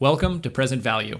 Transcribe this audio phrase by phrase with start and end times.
[0.00, 1.18] Welcome to Present Value.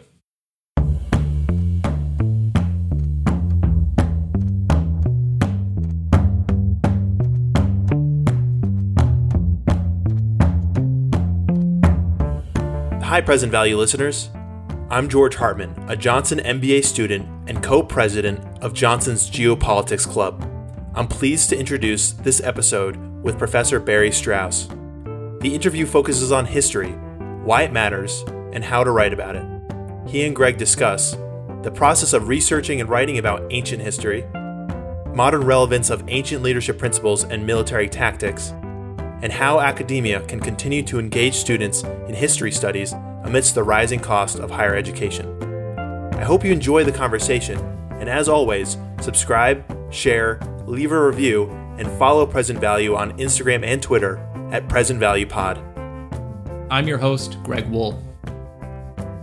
[13.03, 14.31] Hi, Present Value listeners.
[14.89, 20.43] I'm George Hartman, a Johnson MBA student and co president of Johnson's Geopolitics Club.
[20.95, 24.69] I'm pleased to introduce this episode with Professor Barry Strauss.
[25.43, 26.93] The interview focuses on history,
[27.45, 29.47] why it matters, and how to write about it.
[30.07, 31.17] He and Greg discuss
[31.63, 34.25] the process of researching and writing about ancient history,
[35.15, 38.51] modern relevance of ancient leadership principles and military tactics,
[39.23, 42.95] and how academia can continue to engage students in history studies
[43.25, 45.37] amidst the rising cost of higher education.
[46.15, 47.59] I hope you enjoy the conversation,
[47.93, 53.83] and as always, subscribe, share, leave a review, and follow Present Value on Instagram and
[53.83, 54.17] Twitter
[54.51, 55.59] at Present Value Pod.
[56.71, 58.10] I'm your host, Greg Wool.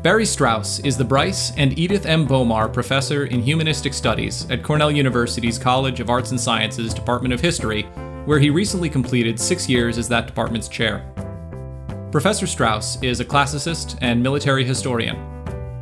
[0.07, 2.25] Barry Strauss is the Bryce and Edith M.
[2.25, 7.41] Bowmar Professor in Humanistic Studies at Cornell University's College of Arts and Sciences Department of
[7.41, 7.83] History,
[8.23, 11.05] where he recently completed six years as that department's chair.
[12.09, 15.17] Professor Strauss is a classicist and military historian.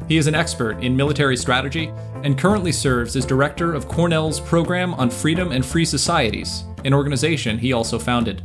[0.08, 4.96] He is an expert in military strategy and currently serves as director of Cornell's Program
[4.96, 8.42] on Freedom and Free Societies, an organization he also founded.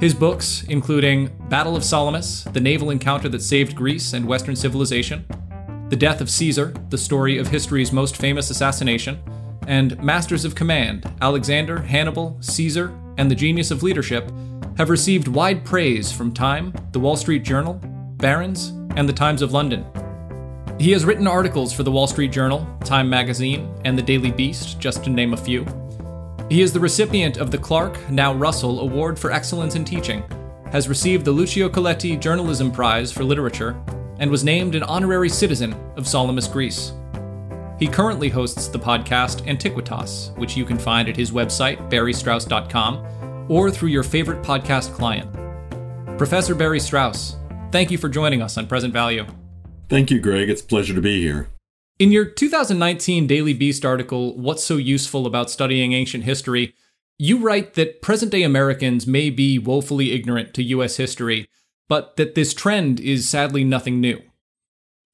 [0.00, 5.24] His books, including Battle of Salamis, the naval encounter that saved Greece and Western civilization,
[5.88, 9.22] The Death of Caesar, the story of history's most famous assassination,
[9.66, 14.30] and Masters of Command, Alexander, Hannibal, Caesar, and the Genius of Leadership,
[14.76, 17.80] have received wide praise from Time, The Wall Street Journal,
[18.16, 19.86] Barron's, and The Times of London.
[20.78, 24.80] He has written articles for The Wall Street Journal, Time Magazine, and The Daily Beast,
[24.80, 25.64] just to name a few.
[26.50, 30.22] He is the recipient of the Clark, now Russell, Award for Excellence in Teaching,
[30.70, 33.80] has received the Lucio Colletti Journalism Prize for Literature,
[34.18, 36.92] and was named an honorary citizen of Salamis, Greece.
[37.78, 43.70] He currently hosts the podcast Antiquitas, which you can find at his website, barrystrauss.com, or
[43.70, 45.32] through your favorite podcast client.
[46.18, 47.36] Professor Barry Strauss,
[47.72, 49.26] thank you for joining us on Present Value.
[49.88, 50.48] Thank you, Greg.
[50.48, 51.48] It's a pleasure to be here.
[52.04, 56.74] In your 2019 Daily Beast article, What's So Useful About Studying Ancient History,
[57.16, 61.48] you write that present day Americans may be woefully ignorant to US history,
[61.88, 64.20] but that this trend is sadly nothing new.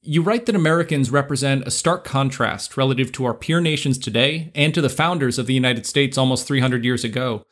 [0.03, 4.75] You write that Americans represent a stark contrast relative to our peer nations today and
[4.75, 7.45] to the founders of the United States almost 300 years ago.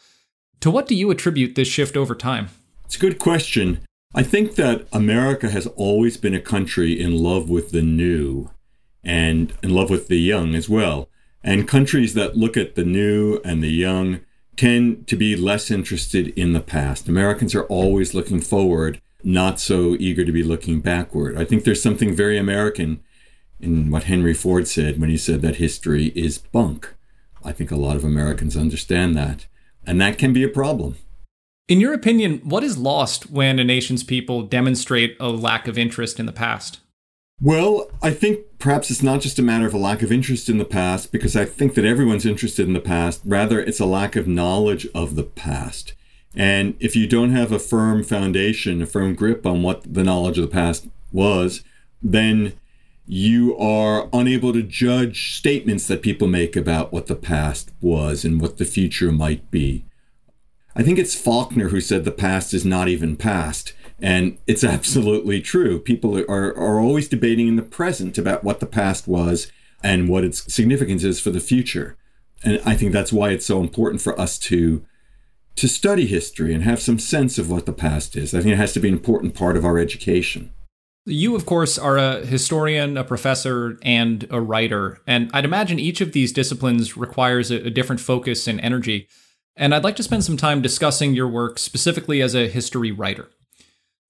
[0.59, 2.49] To what do you attribute this shift over time?
[2.87, 3.87] It's a good question.
[4.13, 8.51] I think that America has always been a country in love with the new
[9.05, 11.09] and in love with the young as well.
[11.43, 14.21] And countries that look at the new and the young
[14.57, 17.09] tend to be less interested in the past.
[17.09, 21.39] Americans are always looking forward, not so eager to be looking backward.
[21.39, 23.01] I think there's something very American
[23.61, 26.95] in what Henry Ford said when he said that history is bunk.
[27.45, 29.47] I think a lot of Americans understand that.
[29.87, 30.97] And that can be a problem.
[31.69, 36.19] In your opinion, what is lost when a nation's people demonstrate a lack of interest
[36.19, 36.81] in the past?
[37.41, 40.59] Well, I think perhaps it's not just a matter of a lack of interest in
[40.59, 43.21] the past, because I think that everyone's interested in the past.
[43.25, 45.95] Rather, it's a lack of knowledge of the past.
[46.35, 50.39] And if you don't have a firm foundation, a firm grip on what the knowledge
[50.39, 51.63] of the past was,
[52.03, 52.55] then
[53.07, 58.41] you are unable to judge statements that people make about what the past was and
[58.41, 59.85] what the future might be.
[60.77, 63.73] I think it's Faulkner who said the past is not even past.
[64.01, 65.79] And it's absolutely true.
[65.79, 69.51] People are, are always debating in the present about what the past was
[69.83, 71.97] and what its significance is for the future.
[72.45, 74.85] And I think that's why it's so important for us to
[75.57, 78.33] to study history and have some sense of what the past is.
[78.33, 80.53] I think it has to be an important part of our education.
[81.05, 85.01] You, of course, are a historian, a professor, and a writer.
[85.05, 89.09] And I'd imagine each of these disciplines requires a, a different focus and energy.
[89.57, 93.29] And I'd like to spend some time discussing your work specifically as a history writer.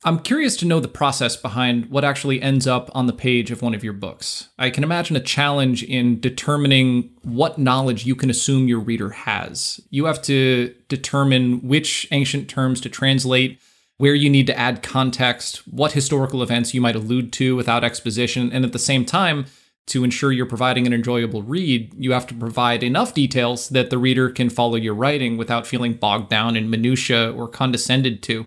[0.05, 3.63] I'm curious to know the process behind what actually ends up on the page of
[3.63, 4.49] one of your books.
[4.57, 9.81] I can imagine a challenge in determining what knowledge you can assume your reader has.
[9.91, 13.61] You have to determine which ancient terms to translate,
[13.97, 18.53] where you need to add context, what historical events you might allude to without exposition,
[18.53, 19.47] and at the same time,
[19.87, 23.99] to ensure you're providing an enjoyable read, you have to provide enough details that the
[23.99, 28.47] reader can follow your writing without feeling bogged down in minutia or condescended to.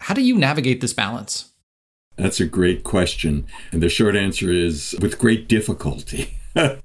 [0.00, 1.52] How do you navigate this balance?
[2.16, 3.46] That's a great question.
[3.70, 6.38] And the short answer is with great difficulty.
[6.56, 6.82] it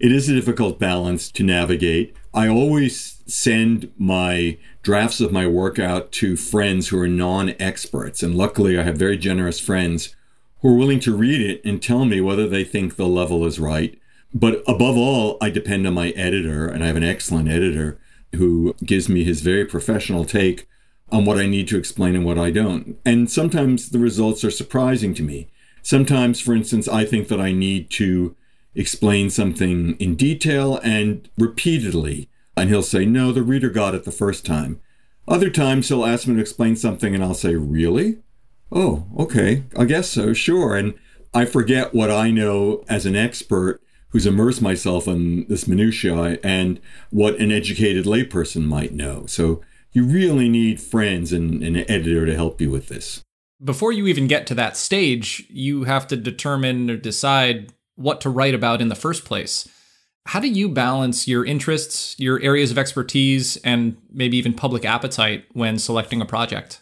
[0.00, 2.16] is a difficult balance to navigate.
[2.34, 8.22] I always send my drafts of my work out to friends who are non experts.
[8.22, 10.16] And luckily, I have very generous friends
[10.60, 13.60] who are willing to read it and tell me whether they think the level is
[13.60, 13.98] right.
[14.34, 18.00] But above all, I depend on my editor, and I have an excellent editor
[18.34, 20.66] who gives me his very professional take
[21.12, 22.98] on what I need to explain and what I don't.
[23.04, 25.48] And sometimes the results are surprising to me.
[25.82, 28.34] Sometimes, for instance, I think that I need to
[28.74, 34.10] explain something in detail and repeatedly, and he'll say, No, the reader got it the
[34.10, 34.80] first time.
[35.28, 38.18] Other times he'll ask me to explain something, and I'll say, Really?
[38.70, 40.74] Oh, okay, I guess so, sure.
[40.74, 40.94] And
[41.34, 46.80] I forget what I know as an expert who's immersed myself in this minutiae and
[47.10, 49.26] what an educated layperson might know.
[49.26, 49.62] So
[49.92, 53.22] you really need friends and an editor to help you with this.
[53.62, 58.30] Before you even get to that stage, you have to determine or decide what to
[58.30, 59.68] write about in the first place.
[60.26, 65.44] How do you balance your interests, your areas of expertise, and maybe even public appetite
[65.52, 66.80] when selecting a project?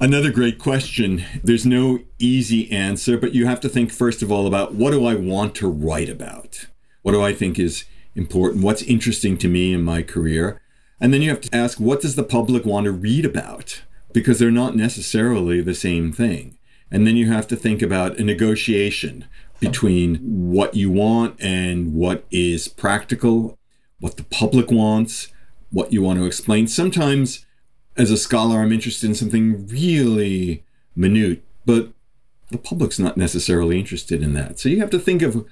[0.00, 1.24] Another great question.
[1.42, 5.04] There's no easy answer, but you have to think first of all about what do
[5.04, 6.66] I want to write about?
[7.02, 7.84] What do I think is
[8.14, 8.62] important?
[8.62, 10.60] What's interesting to me in my career?
[11.00, 13.82] And then you have to ask what does the public want to read about?
[14.12, 16.58] Because they're not necessarily the same thing.
[16.90, 19.26] And then you have to think about a negotiation
[19.60, 23.58] between what you want and what is practical,
[24.00, 25.28] what the public wants,
[25.70, 26.66] what you want to explain.
[26.66, 27.44] Sometimes,
[27.96, 30.64] as a scholar, I'm interested in something really
[30.96, 31.92] minute, but
[32.50, 34.58] the public's not necessarily interested in that.
[34.58, 35.46] So you have to think of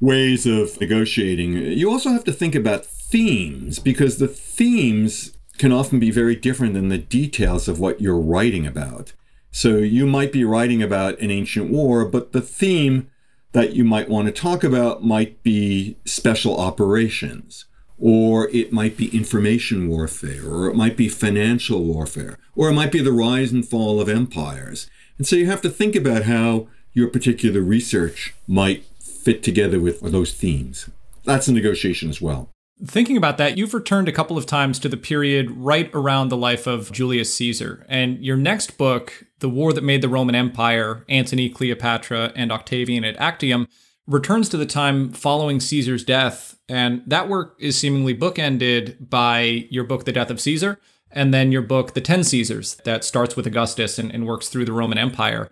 [0.00, 1.54] ways of negotiating.
[1.54, 6.74] You also have to think about themes because the themes can often be very different
[6.74, 9.12] than the details of what you're writing about.
[9.50, 13.10] So you might be writing about an ancient war, but the theme
[13.52, 17.64] that you might want to talk about might be special operations,
[17.98, 22.92] or it might be information warfare, or it might be financial warfare, or it might
[22.92, 24.88] be the rise and fall of empires.
[25.18, 30.00] And so you have to think about how your particular research might fit together with
[30.00, 30.88] those themes.
[31.24, 32.48] That's a negotiation as well.
[32.84, 36.36] Thinking about that, you've returned a couple of times to the period right around the
[36.36, 37.84] life of Julius Caesar.
[37.90, 43.04] And your next book, The War That Made the Roman Empire Antony, Cleopatra, and Octavian
[43.04, 43.68] at Actium,
[44.06, 46.58] returns to the time following Caesar's death.
[46.70, 50.78] And that work is seemingly bookended by your book, The Death of Caesar,
[51.10, 54.64] and then your book, The Ten Caesars, that starts with Augustus and, and works through
[54.64, 55.50] the Roman Empire.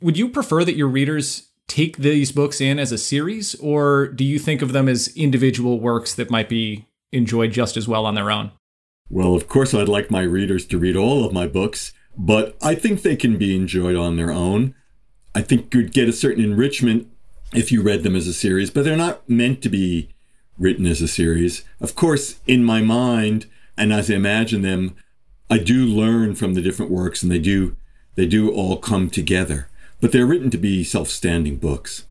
[0.00, 4.24] Would you prefer that your readers take these books in as a series, or do
[4.24, 8.14] you think of them as individual works that might be enjoyed just as well on
[8.14, 8.52] their own?
[9.08, 12.74] Well, of course, I'd like my readers to read all of my books, but I
[12.74, 14.74] think they can be enjoyed on their own.
[15.34, 17.08] I think you'd get a certain enrichment
[17.52, 20.14] if you read them as a series, but they're not meant to be
[20.58, 21.64] written as a series.
[21.80, 23.46] Of course, in my mind,
[23.76, 24.96] and as I imagine them,
[25.48, 27.76] I do learn from the different works and they do
[28.16, 29.68] they do all come together
[30.00, 32.06] but they're written to be self standing books.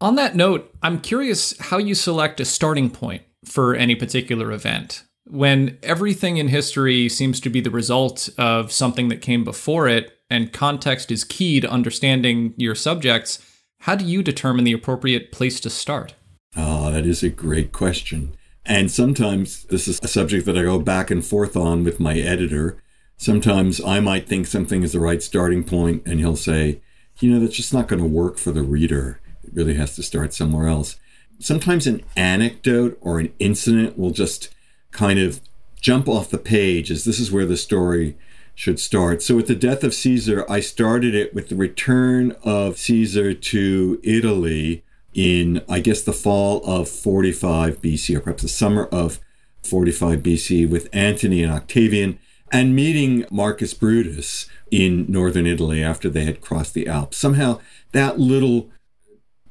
[0.00, 5.04] On that note, I'm curious how you select a starting point for any particular event.
[5.24, 10.18] When everything in history seems to be the result of something that came before it,
[10.28, 13.38] and context is key to understanding your subjects,
[13.80, 16.14] how do you determine the appropriate place to start?
[16.56, 18.34] Ah, oh, that is a great question.
[18.64, 22.16] And sometimes this is a subject that I go back and forth on with my
[22.16, 22.78] editor.
[23.16, 26.80] Sometimes I might think something is the right starting point, and he'll say,
[27.22, 29.20] you know, that's just not going to work for the reader.
[29.44, 30.96] It really has to start somewhere else.
[31.38, 34.54] Sometimes an anecdote or an incident will just
[34.90, 35.40] kind of
[35.80, 38.16] jump off the page as this is where the story
[38.54, 39.22] should start.
[39.22, 44.00] So, with the death of Caesar, I started it with the return of Caesar to
[44.02, 49.20] Italy in, I guess, the fall of 45 BC, or perhaps the summer of
[49.62, 52.18] 45 BC, with Antony and Octavian,
[52.50, 57.18] and meeting Marcus Brutus, in northern Italy after they had crossed the Alps.
[57.18, 57.60] Somehow
[57.92, 58.70] that little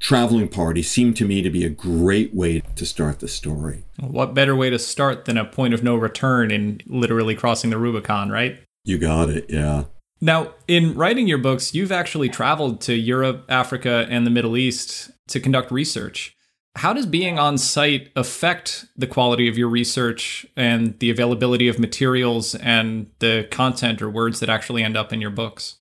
[0.00, 3.84] traveling party seemed to me to be a great way to start the story.
[4.00, 7.78] What better way to start than a point of no return in literally crossing the
[7.78, 8.58] Rubicon, right?
[8.84, 9.84] You got it, yeah.
[10.20, 15.12] Now, in writing your books, you've actually traveled to Europe, Africa, and the Middle East
[15.28, 16.34] to conduct research.
[16.76, 21.78] How does being on site affect the quality of your research and the availability of
[21.78, 25.76] materials and the content or words that actually end up in your books?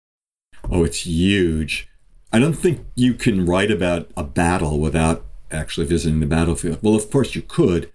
[0.70, 1.88] Oh, it's huge.
[2.34, 6.80] I don't think you can write about a battle without actually visiting the battlefield.
[6.82, 7.92] Well, of course you could,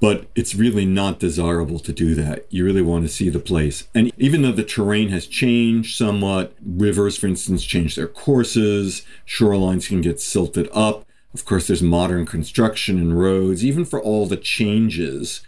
[0.00, 2.46] but it's really not desirable to do that.
[2.50, 3.88] You really want to see the place.
[3.94, 9.88] And even though the terrain has changed somewhat, rivers, for instance, change their courses, shorelines
[9.88, 14.36] can get silted up, of course, there's modern construction and roads, even for all the
[14.36, 15.42] changes.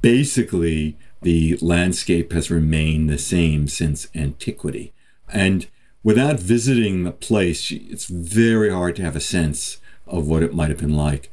[0.00, 4.92] Basically, the landscape has remained the same since antiquity.
[5.32, 5.66] And
[6.02, 10.68] without visiting the place, it's very hard to have a sense of what it might
[10.68, 11.30] have been like.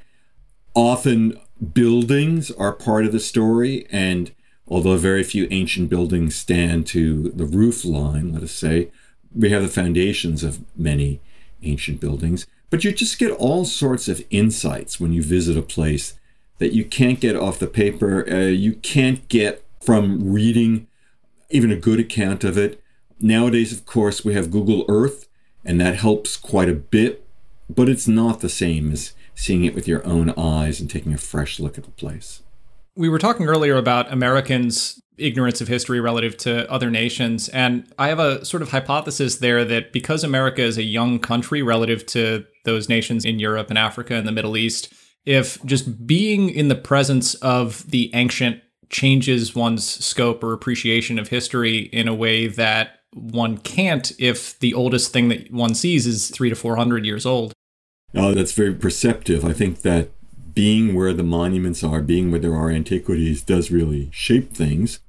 [0.74, 1.40] Often,
[1.74, 4.32] buildings are part of the story, and
[4.68, 8.90] although very few ancient buildings stand to the roof line, let us say,
[9.36, 11.22] we have the foundations of many
[11.62, 12.48] ancient buildings.
[12.74, 16.16] But you just get all sorts of insights when you visit a place
[16.58, 20.88] that you can't get off the paper, uh, you can't get from reading
[21.52, 22.82] even a good account of it.
[23.20, 25.28] Nowadays, of course, we have Google Earth,
[25.64, 27.24] and that helps quite a bit,
[27.70, 31.20] but it's not the same as seeing it with your own eyes and taking a
[31.20, 32.42] fresh look at the place.
[32.96, 37.50] We were talking earlier about Americans' ignorance of history relative to other nations.
[37.50, 41.62] And I have a sort of hypothesis there that because America is a young country
[41.62, 44.94] relative to those nations in Europe and Africa and the Middle East,
[45.26, 51.30] if just being in the presence of the ancient changes one's scope or appreciation of
[51.30, 56.30] history in a way that one can't if the oldest thing that one sees is
[56.30, 57.54] three to four hundred years old.
[58.16, 59.44] Oh, that's very perceptive.
[59.44, 60.12] I think that
[60.54, 65.00] being where the monuments are, being where there are antiquities, does really shape things.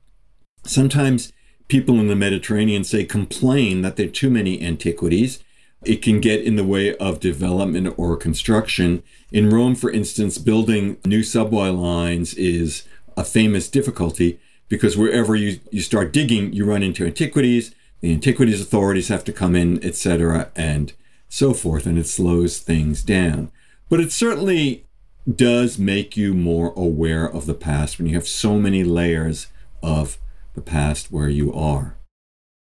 [0.65, 1.33] Sometimes
[1.69, 5.43] people in the Mediterranean say complain that there are too many antiquities.
[5.85, 9.03] It can get in the way of development or construction.
[9.31, 12.85] In Rome, for instance, building new subway lines is
[13.17, 17.75] a famous difficulty because wherever you, you start digging, you run into antiquities.
[18.01, 20.93] The antiquities authorities have to come in, etc., and
[21.29, 23.51] so forth, and it slows things down.
[23.89, 24.87] But it certainly
[25.33, 29.49] does make you more aware of the past when you have so many layers
[29.83, 30.19] of
[30.54, 31.97] the past where you are.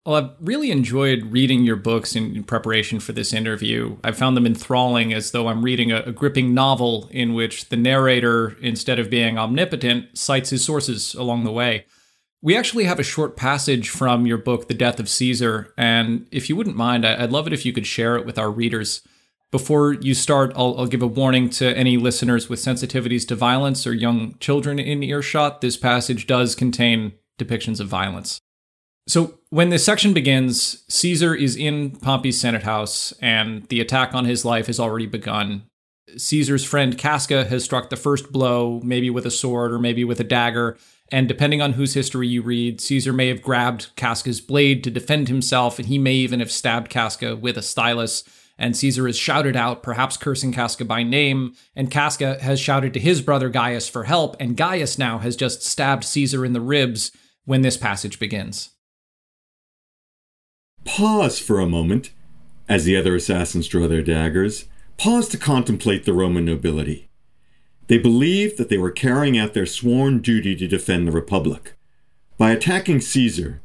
[0.06, 3.98] Well, I've really enjoyed reading your books in, preparation for this interview.
[4.04, 7.78] I found them enthralling as though I'm reading a, a, gripping novel in which the
[7.78, 11.86] narrator, instead of being omnipotent, cites his sources along the way.
[12.42, 16.50] We actually have a short passage from your book, The Death of Caesar, and if
[16.50, 19.04] you wouldn't mind, I'd love it if you could share it with our readers.
[19.52, 23.86] Before you start, I'll, I'll give a warning to any listeners with sensitivities to violence
[23.86, 25.60] or young children in earshot.
[25.60, 28.40] This passage does contain depictions of violence.
[29.08, 34.24] So, when this section begins, Caesar is in Pompey's Senate house, and the attack on
[34.24, 35.64] his life has already begun.
[36.16, 40.20] Caesar's friend Casca has struck the first blow, maybe with a sword or maybe with
[40.20, 40.78] a dagger.
[41.12, 45.28] And depending on whose history you read, Caesar may have grabbed Casca's blade to defend
[45.28, 48.24] himself, and he may even have stabbed Casca with a stylus.
[48.62, 51.56] And Caesar is shouted out, perhaps cursing Casca by name.
[51.76, 55.64] And Casca has shouted to his brother Gaius for help, and Gaius now has just
[55.64, 57.12] stabbed Caesar in the ribs
[57.44, 58.70] when this passage begins.
[60.86, 62.12] Pause for a moment
[62.70, 64.66] as the other assassins draw their daggers.
[64.96, 67.10] Pause to contemplate the Roman nobility.
[67.88, 71.74] They believed that they were carrying out their sworn duty to defend the Republic.
[72.38, 73.60] By attacking Caesar,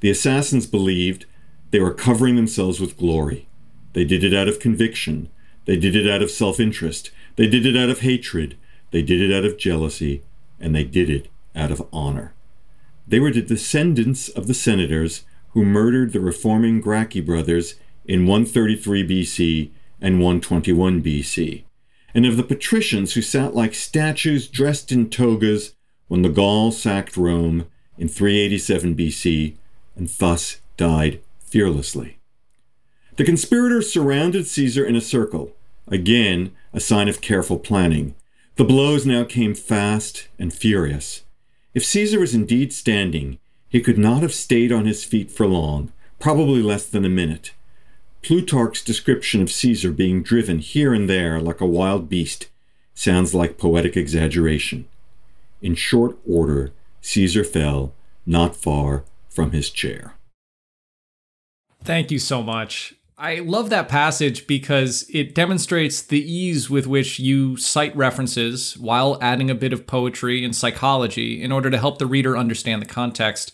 [0.00, 1.24] the assassins believed
[1.70, 3.48] they were covering themselves with glory.
[3.92, 5.28] They did it out of conviction.
[5.64, 7.10] They did it out of self interest.
[7.36, 8.56] They did it out of hatred.
[8.90, 10.22] They did it out of jealousy.
[10.60, 12.34] And they did it out of honor.
[13.06, 19.06] They were the descendants of the senators who murdered the reforming Gracchi brothers in 133
[19.06, 19.70] BC
[20.00, 21.62] and 121 BC,
[22.14, 25.74] and of the patricians who sat like statues dressed in togas
[26.08, 29.54] when the Gauls sacked Rome in 387 BC
[29.94, 32.18] and thus died fearlessly.
[33.16, 35.54] The conspirators surrounded Caesar in a circle,
[35.86, 38.14] again a sign of careful planning.
[38.56, 41.22] The blows now came fast and furious.
[41.74, 43.38] If Caesar was indeed standing,
[43.68, 47.52] he could not have stayed on his feet for long, probably less than a minute.
[48.22, 52.48] Plutarch's description of Caesar being driven here and there like a wild beast
[52.94, 54.86] sounds like poetic exaggeration.
[55.60, 57.92] In short order, Caesar fell
[58.24, 60.14] not far from his chair.
[61.84, 62.94] Thank you so much.
[63.18, 69.18] I love that passage because it demonstrates the ease with which you cite references while
[69.20, 72.86] adding a bit of poetry and psychology in order to help the reader understand the
[72.86, 73.52] context.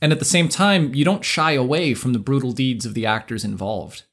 [0.00, 3.06] And at the same time, you don't shy away from the brutal deeds of the
[3.06, 4.04] actors involved.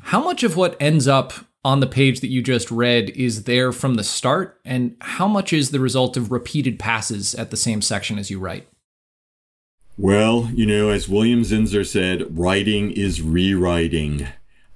[0.00, 1.32] How much of what ends up
[1.64, 5.52] on the page that you just read is there from the start, and how much
[5.52, 8.66] is the result of repeated passes at the same section as you write?
[9.98, 14.28] Well, you know, as William Zinsser said, writing is rewriting.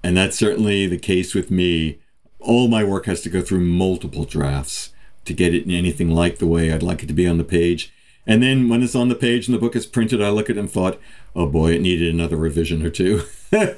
[0.02, 1.98] And that's certainly the case with me.
[2.38, 4.90] All my work has to go through multiple drafts
[5.24, 7.44] to get it in anything like the way I'd like it to be on the
[7.44, 7.92] page.
[8.26, 10.56] And then when it's on the page and the book is printed, I look at
[10.56, 11.00] it and thought,
[11.34, 13.22] oh boy, it needed another revision or two.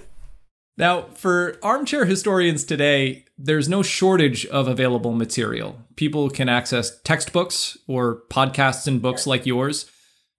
[0.77, 5.79] now, for armchair historians today, there's no shortage of available material.
[5.97, 9.91] People can access textbooks or podcasts and books like yours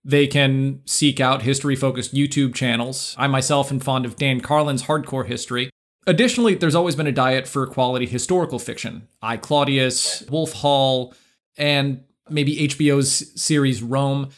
[0.03, 3.15] They can seek out history focused YouTube channels.
[3.17, 5.69] I myself am fond of Dan Carlin's Hardcore History.
[6.07, 9.07] Additionally, there's always been a diet for quality historical fiction.
[9.21, 11.13] I, Claudius, Wolf Hall,
[11.57, 14.29] and maybe HBO's series Rome.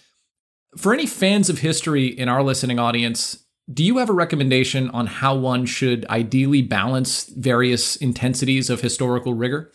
[0.78, 5.08] For any fans of history in our listening audience, do you have a recommendation on
[5.08, 9.72] how one should ideally balance various intensities of historical rigor?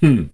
[0.00, 0.24] Hmm.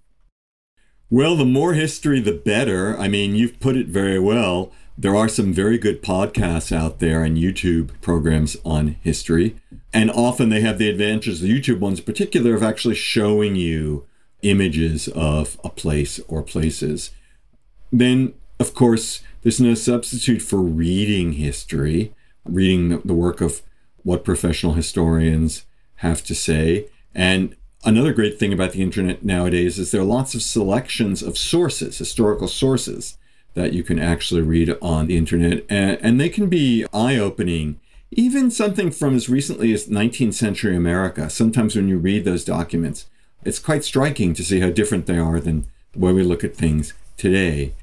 [1.11, 2.99] Well, the more history, the better.
[2.99, 4.73] I mean, you've put it very well.
[4.97, 9.57] There are some very good podcasts out there and YouTube programs on history.
[9.93, 14.07] And often they have the advantages, the YouTube ones in particular, of actually showing you
[14.43, 17.11] images of a place or places.
[17.93, 23.63] Then, of course, there's no substitute for reading history, reading the work of
[24.03, 25.65] what professional historians
[25.97, 26.89] have to say.
[27.15, 31.39] And another great thing about the internet nowadays is there are lots of selections of
[31.39, 33.19] sources, historical sources,
[33.55, 35.65] that you can actually read on the internet.
[35.69, 37.81] And, and they can be eye opening.
[38.11, 43.07] Even something from as recently as 19th century America, sometimes when you read those documents,
[43.45, 46.57] it's quite striking to see how different they are than the way we look at
[46.57, 47.75] things today.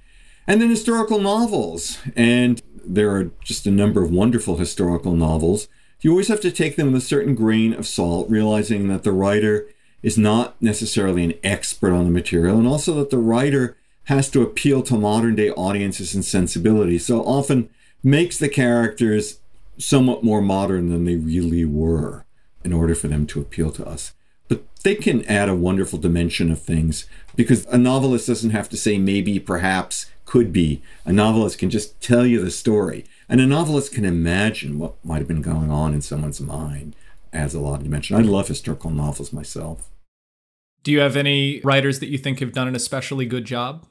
[0.47, 1.99] And then historical novels.
[2.15, 5.67] And there are just a number of wonderful historical novels.
[6.01, 9.11] You always have to take them with a certain grain of salt, realizing that the
[9.11, 9.67] writer
[10.03, 14.41] is not necessarily an expert on the material, and also that the writer has to
[14.41, 17.05] appeal to modern day audiences and sensibilities.
[17.05, 17.69] So often
[18.03, 19.39] makes the characters
[19.77, 22.25] somewhat more modern than they really were
[22.63, 24.13] in order for them to appeal to us
[24.51, 27.05] but they can add a wonderful dimension of things
[27.37, 30.81] because a novelist doesn't have to say maybe, perhaps, could be.
[31.05, 33.05] A novelist can just tell you the story.
[33.29, 36.97] And a novelist can imagine what might have been going on in someone's mind.
[37.31, 38.17] Adds a lot of dimension.
[38.17, 39.89] I love historical novels myself.
[40.83, 43.85] Do you have any writers that you think have done an especially good job?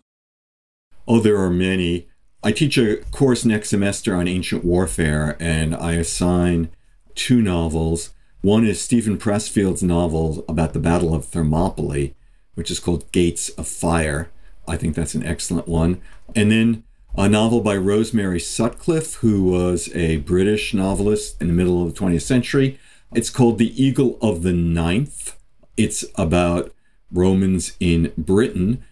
[1.06, 2.08] Oh, there are many.
[2.42, 6.70] I teach a course next semester on ancient warfare, and I assign
[7.14, 8.10] two novels
[8.42, 12.14] one is Steven Pressfield's novel about the Battle of Thermopylae,
[12.54, 14.30] which is called Gates of Fire.
[14.66, 16.00] I think that's an excellent one.
[16.34, 16.84] And then
[17.18, 22.00] a novel by Rosemary Sutcliff, who was a British novelist in the middle of the
[22.00, 22.78] 20th century.
[23.12, 25.36] It's called The Eagle of the Ninth.
[25.76, 26.72] It's about
[27.12, 28.82] Romans in Britain.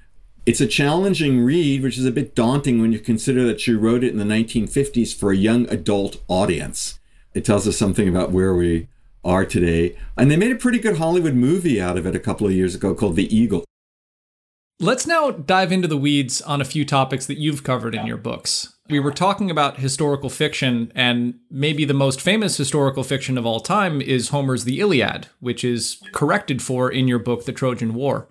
[0.46, 4.02] It's a challenging read, which is a bit daunting when you consider that she wrote
[4.02, 6.98] it in the 1950s for a young adult audience.
[7.34, 8.88] It tells us something about where we
[9.24, 9.96] are today.
[10.16, 12.74] And they made a pretty good Hollywood movie out of it a couple of years
[12.74, 13.64] ago called The Eagle.
[14.80, 18.16] Let's now dive into the weeds on a few topics that you've covered in your
[18.16, 18.77] books.
[18.90, 23.60] We were talking about historical fiction, and maybe the most famous historical fiction of all
[23.60, 28.28] time is Homer's The Iliad, which is corrected for in your book, The Trojan War.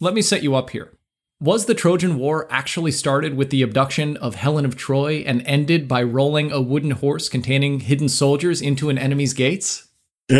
[0.00, 0.92] Let me set you up here.
[1.40, 5.88] Was the Trojan War actually started with the abduction of Helen of Troy and ended
[5.88, 9.88] by rolling a wooden horse containing hidden soldiers into an enemy's gates?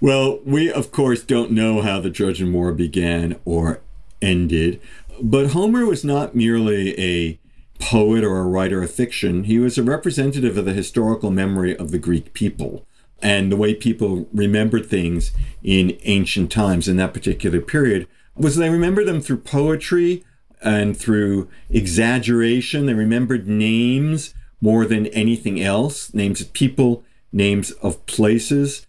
[0.00, 3.80] well, we of course don't know how the Trojan War began or
[4.22, 4.80] ended,
[5.20, 7.40] but Homer was not merely a
[7.78, 11.90] poet or a writer of fiction, he was a representative of the historical memory of
[11.90, 12.86] the Greek people
[13.20, 18.70] and the way people remembered things in ancient times in that particular period was they
[18.70, 20.24] remembered them through poetry
[20.62, 22.86] and through exaggeration.
[22.86, 28.86] They remembered names more than anything else, names of people names of places,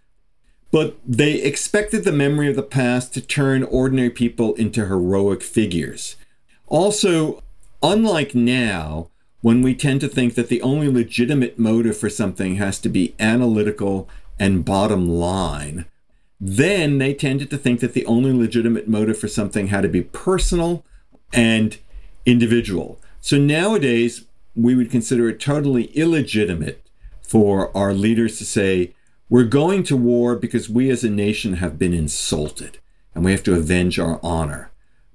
[0.71, 6.15] but they expected the memory of the past to turn ordinary people into heroic figures.
[6.67, 7.43] Also,
[7.81, 9.09] unlike now,
[9.41, 13.15] when we tend to think that the only legitimate motive for something has to be
[13.19, 15.85] analytical and bottom line,
[16.39, 20.01] then they tended to think that the only legitimate motive for something had to be
[20.01, 20.85] personal
[21.33, 21.77] and
[22.25, 22.99] individual.
[23.21, 26.85] So nowadays, we would consider it totally illegitimate
[27.21, 28.93] for our leaders to say,
[29.29, 32.79] we're going to war because we as a nation have been insulted
[33.13, 34.71] and we have to avenge our honor.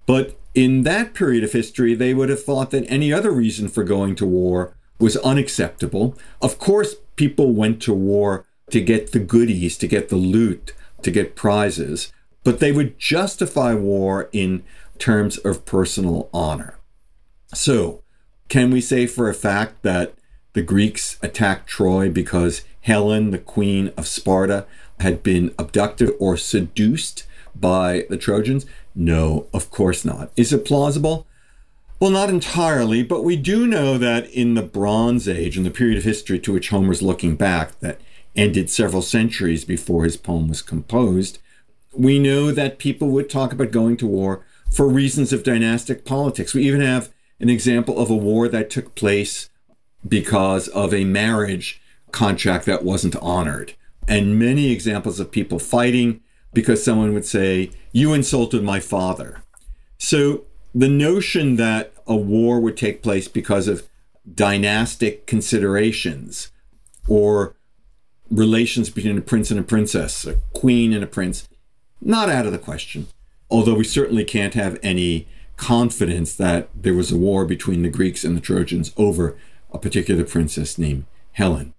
[0.07, 3.83] But in that period of history, they would have thought that any other reason for
[3.83, 6.17] going to war was unacceptable.
[6.41, 11.11] Of course, people went to war to get the goodies, to get the loot, to
[11.11, 12.13] get prizes,
[12.45, 14.63] but they would justify war in
[14.99, 16.79] terms of personal honor.
[17.53, 18.03] So,
[18.49, 20.15] can we say for a fact that
[20.53, 24.67] the Greeks attacked Troy because Helen, the queen of Sparta,
[25.01, 28.67] had been abducted or seduced by the Trojans?
[28.95, 30.31] No, of course not.
[30.37, 31.27] Is it plausible?
[32.01, 35.97] Well, not entirely, but we do know that in the Bronze Age, in the period
[35.99, 38.01] of history to which Homer's looking back, that
[38.37, 41.39] ended several centuries before his poem was composed,
[41.93, 46.53] we know that people would talk about going to war for reasons of dynastic politics.
[46.53, 49.49] We even have an example of a war that took place
[50.07, 53.75] because of a marriage contract that wasn't honored.
[54.09, 56.21] And many examples of people fighting
[56.55, 59.43] because someone would say, You insulted my father.
[59.99, 63.87] So the notion that a war would take place because of
[64.33, 66.51] dynastic considerations
[67.09, 67.55] or
[68.31, 71.49] relations between a prince and a princess, a queen and a prince,
[72.01, 73.07] not out of the question.
[73.51, 78.25] Although we certainly can't have any confidence that there was a war between the Greeks
[78.25, 79.37] and the Trojans over
[79.73, 81.75] a particular princess named Helen.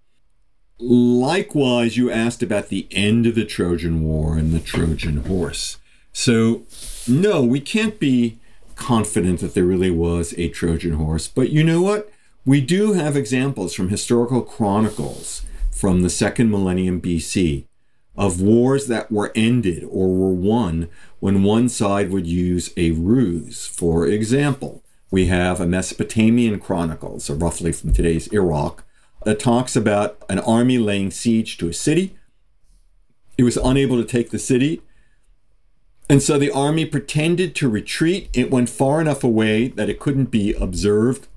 [0.80, 5.78] Likewise, you asked about the end of the Trojan War and the Trojan horse.
[6.12, 6.64] So,
[7.08, 8.38] no, we can't be
[8.76, 11.28] confident that there really was a Trojan horse.
[11.28, 12.12] But you know what?
[12.46, 17.66] We do have examples from historical chronicles from the second millennium BC
[18.18, 20.88] of wars that were ended or were won
[21.20, 23.66] when one side would use a ruse.
[23.66, 28.85] For example, we have a Mesopotamian chronicles, so roughly from today's Iraq,
[29.26, 32.16] that talks about an army laying siege to a city.
[33.38, 34.82] It was unable to take the city.
[36.08, 38.30] And so the army pretended to retreat.
[38.34, 41.28] It went far enough away that it couldn't be observed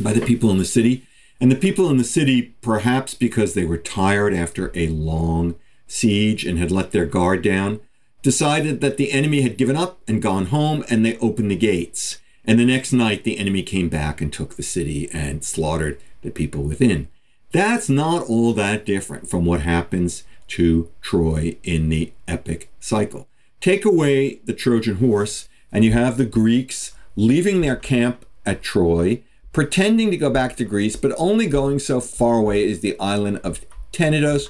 [0.00, 1.06] by the people in the city.
[1.40, 5.54] And the people in the city, perhaps because they were tired after a long
[5.86, 7.80] siege and had let their guard down,
[8.22, 12.18] decided that the enemy had given up and gone home, and they opened the gates.
[12.44, 16.30] And the next night, the enemy came back and took the city and slaughtered the
[16.30, 17.08] people within.
[17.52, 23.28] That's not all that different from what happens to Troy in the epic cycle.
[23.60, 29.22] Take away the Trojan horse, and you have the Greeks leaving their camp at Troy,
[29.52, 33.38] pretending to go back to Greece, but only going so far away as the island
[33.38, 33.60] of
[33.92, 34.48] Tenedos,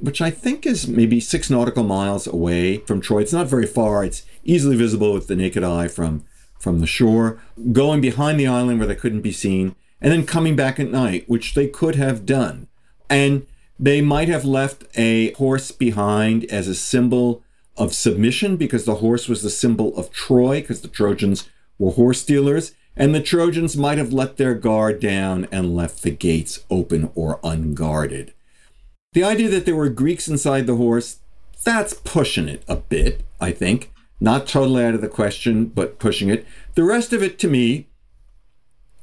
[0.00, 3.20] which I think is maybe six nautical miles away from Troy.
[3.20, 4.04] It's not very far.
[4.04, 6.24] It's easily visible with the naked eye from,
[6.58, 7.40] from the shore,
[7.72, 11.28] going behind the island where they couldn't be seen, and then coming back at night,
[11.28, 12.68] which they could have done.
[13.10, 13.46] And
[13.78, 17.42] they might have left a horse behind as a symbol
[17.76, 22.24] of submission because the horse was the symbol of Troy, because the Trojans were horse
[22.24, 22.74] dealers.
[22.96, 27.38] And the Trojans might have let their guard down and left the gates open or
[27.44, 28.34] unguarded.
[29.12, 31.20] The idea that there were Greeks inside the horse,
[31.64, 33.92] that's pushing it a bit, I think.
[34.20, 36.44] Not totally out of the question, but pushing it.
[36.74, 37.87] The rest of it, to me,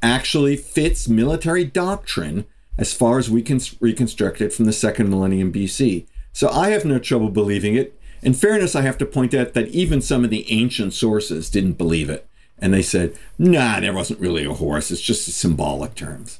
[0.05, 2.45] actually fits military doctrine
[2.77, 6.05] as far as we can reconstruct it from the second millennium BC.
[6.33, 7.97] So I have no trouble believing it.
[8.21, 11.73] In fairness, I have to point out that even some of the ancient sources didn't
[11.73, 12.27] believe it.
[12.57, 14.91] And they said, nah, there wasn't really a horse.
[14.91, 16.39] It's just symbolic terms.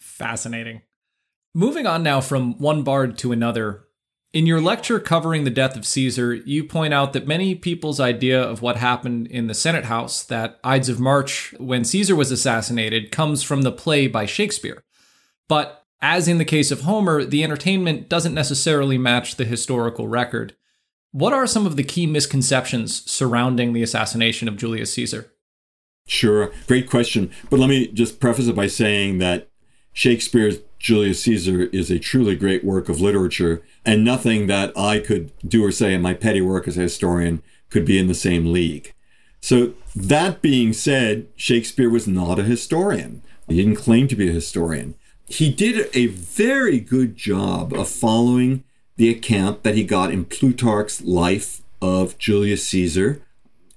[0.00, 0.82] Fascinating.
[1.54, 3.84] Moving on now from one bard to another,
[4.32, 8.40] in your lecture covering the death of Caesar, you point out that many people's idea
[8.40, 13.10] of what happened in the Senate House, that Ides of March, when Caesar was assassinated,
[13.10, 14.84] comes from the play by Shakespeare.
[15.48, 20.54] But as in the case of Homer, the entertainment doesn't necessarily match the historical record.
[21.10, 25.32] What are some of the key misconceptions surrounding the assassination of Julius Caesar?
[26.06, 27.32] Sure, great question.
[27.50, 29.48] But let me just preface it by saying that
[29.92, 35.30] Shakespeare's Julius Caesar is a truly great work of literature, and nothing that I could
[35.46, 38.50] do or say in my petty work as a historian could be in the same
[38.50, 38.94] league.
[39.42, 43.22] So, that being said, Shakespeare was not a historian.
[43.46, 44.94] He didn't claim to be a historian.
[45.28, 48.64] He did a very good job of following
[48.96, 53.22] the account that he got in Plutarch's life of Julius Caesar.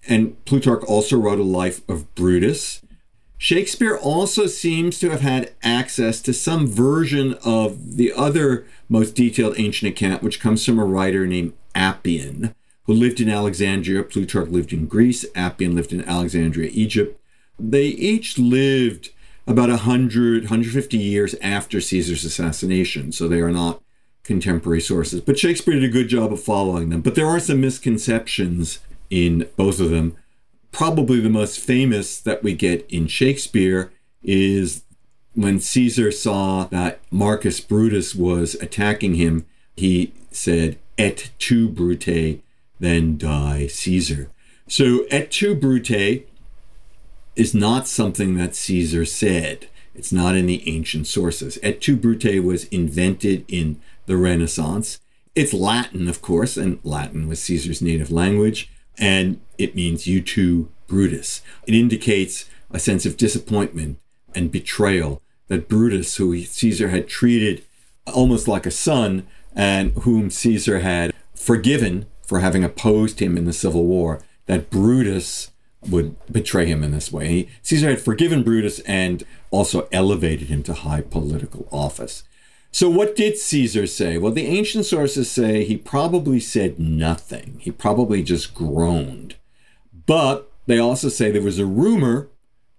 [0.07, 2.81] And Plutarch also wrote a life of Brutus.
[3.43, 9.59] Shakespeare also seems to have had access to some version of the other most detailed
[9.59, 14.03] ancient account, which comes from a writer named Appian, who lived in Alexandria.
[14.03, 17.19] Plutarch lived in Greece, Appian lived in Alexandria, Egypt.
[17.59, 19.09] They each lived
[19.45, 23.81] about 100, 150 years after Caesar's assassination, so they are not
[24.23, 25.19] contemporary sources.
[25.19, 27.01] But Shakespeare did a good job of following them.
[27.01, 28.79] But there are some misconceptions
[29.09, 30.15] in both of them
[30.73, 34.83] probably the most famous that we get in Shakespeare is
[35.35, 42.41] when Caesar saw that Marcus Brutus was attacking him, he said, Et tu, Brute,
[42.79, 44.29] then die Caesar.
[44.67, 46.27] So, et tu, Brute
[47.35, 49.67] is not something that Caesar said.
[49.95, 51.59] It's not in the ancient sources.
[51.61, 54.99] Et tu, Brute was invented in the Renaissance.
[55.35, 60.69] It's Latin, of course, and Latin was Caesar's native language and it means you too,
[60.87, 61.41] Brutus.
[61.67, 63.99] It indicates a sense of disappointment
[64.35, 67.63] and betrayal that Brutus, who Caesar had treated
[68.07, 73.53] almost like a son, and whom Caesar had forgiven for having opposed him in the
[73.53, 75.51] Civil War, that Brutus
[75.89, 77.47] would betray him in this way.
[77.61, 82.23] Caesar had forgiven Brutus and also elevated him to high political office.
[82.73, 84.17] So, what did Caesar say?
[84.17, 87.59] Well, the ancient sources say he probably said nothing.
[87.59, 89.35] He probably just groaned.
[90.07, 92.29] But they also say there was a rumor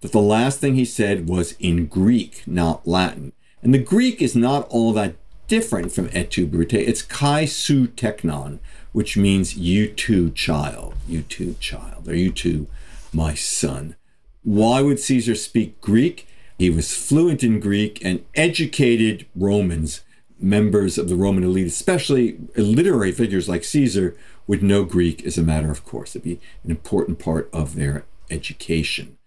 [0.01, 3.31] that the last thing he said was in Greek, not Latin.
[3.63, 5.15] And the Greek is not all that
[5.47, 6.73] different from et tu brute.
[6.73, 8.59] It's kai su teknon,
[8.91, 12.67] which means you too, child, you too, child, or you too,
[13.13, 13.95] my son.
[14.43, 16.27] Why would Caesar speak Greek?
[16.57, 20.01] He was fluent in Greek and educated Romans,
[20.39, 24.15] members of the Roman elite, especially literary figures like Caesar,
[24.47, 26.15] would know Greek as a matter of course.
[26.15, 29.17] It'd be an important part of their education.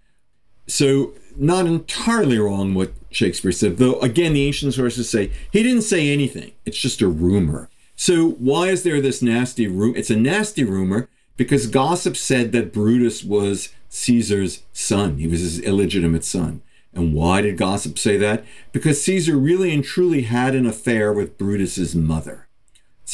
[0.66, 5.82] So, not entirely wrong what Shakespeare said, though again, the ancient sources say he didn't
[5.82, 6.52] say anything.
[6.66, 7.70] It's just a rumor.
[7.96, 9.96] So, why is there this nasty rumor?
[9.96, 15.60] It's a nasty rumor because gossip said that Brutus was Caesar's son, he was his
[15.60, 16.62] illegitimate son.
[16.98, 18.44] And why did gossip say that?
[18.72, 22.48] Because Caesar really and truly had an affair with Brutus's mother.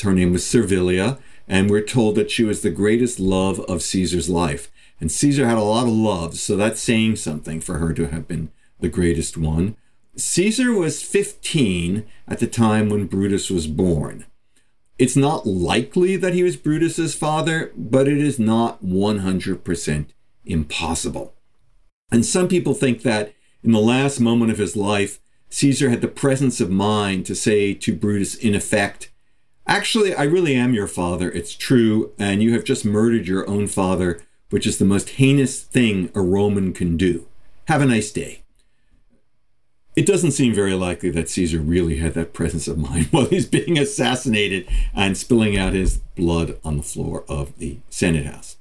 [0.02, 4.30] Her name was Servilia, and we're told that she was the greatest love of Caesar's
[4.30, 4.72] life.
[5.00, 8.26] And Caesar had a lot of loves, so that's saying something for her to have
[8.26, 9.76] been the greatest one.
[10.16, 14.24] Caesar was 15 at the time when Brutus was born.
[14.98, 20.06] It's not likely that he was Brutus's father, but it is not 100%
[20.46, 21.34] impossible.
[22.10, 26.08] And some people think that in the last moment of his life, Caesar had the
[26.08, 29.10] presence of mind to say to Brutus, in effect,
[29.66, 31.30] Actually, I really am your father.
[31.30, 35.62] It's true, and you have just murdered your own father, which is the most heinous
[35.62, 37.26] thing a Roman can do.
[37.66, 38.42] Have a nice day.
[39.96, 43.46] It doesn't seem very likely that Caesar really had that presence of mind while he's
[43.46, 48.58] being assassinated and spilling out his blood on the floor of the Senate House.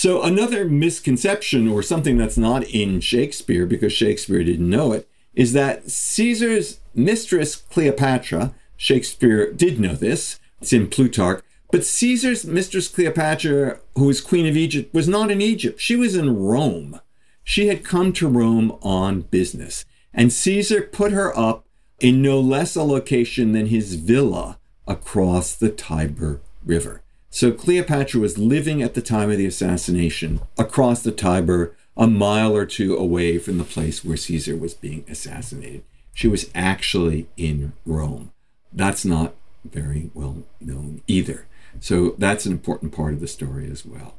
[0.00, 5.54] So, another misconception, or something that's not in Shakespeare because Shakespeare didn't know it, is
[5.54, 13.80] that Caesar's mistress Cleopatra, Shakespeare did know this, it's in Plutarch, but Caesar's mistress Cleopatra,
[13.96, 15.80] who was queen of Egypt, was not in Egypt.
[15.80, 17.00] She was in Rome.
[17.42, 19.84] She had come to Rome on business,
[20.14, 21.66] and Caesar put her up
[21.98, 27.02] in no less a location than his villa across the Tiber River.
[27.30, 32.56] So Cleopatra was living at the time of the assassination across the Tiber, a mile
[32.56, 35.84] or two away from the place where Caesar was being assassinated.
[36.14, 38.32] She was actually in Rome.
[38.72, 41.46] That's not very well known either.
[41.80, 44.14] So that's an important part of the story as well.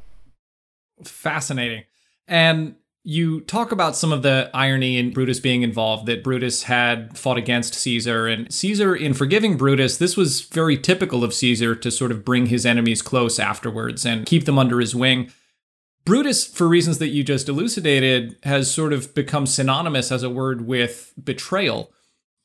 [1.04, 1.84] Fascinating.
[2.28, 7.18] And you talk about some of the irony in Brutus being involved, that Brutus had
[7.18, 8.28] fought against Caesar.
[8.28, 12.48] And Caesar, in forgiving Brutus, this was very typical of Caesar to sort of bring
[12.48, 15.32] his enemies close afterwards and keep them under his wing.
[16.06, 20.66] Brutus, for reasons that you just elucidated, has sort of become synonymous as a word
[20.66, 21.92] with betrayal.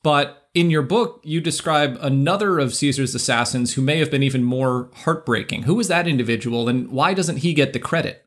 [0.03, 4.43] But in your book, you describe another of Caesar's assassins who may have been even
[4.43, 5.63] more heartbreaking.
[5.63, 8.24] Who was that individual, and why doesn't he get the credit?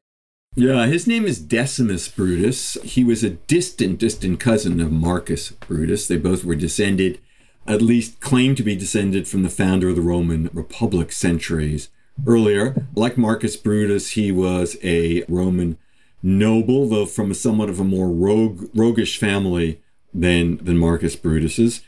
[0.59, 2.75] Yeah, his name is Decimus Brutus.
[2.83, 6.09] He was a distant, distant cousin of Marcus Brutus.
[6.09, 7.21] They both were descended,
[7.64, 11.90] at least claimed to be descended from the founder of the Roman Republic centuries
[12.27, 12.88] earlier.
[12.97, 15.79] Like Marcus Brutus, he was a Roman
[16.25, 19.81] noble, though from a somewhat of a more rogue, roguish family
[20.12, 21.83] than, than Marcus Brutus's.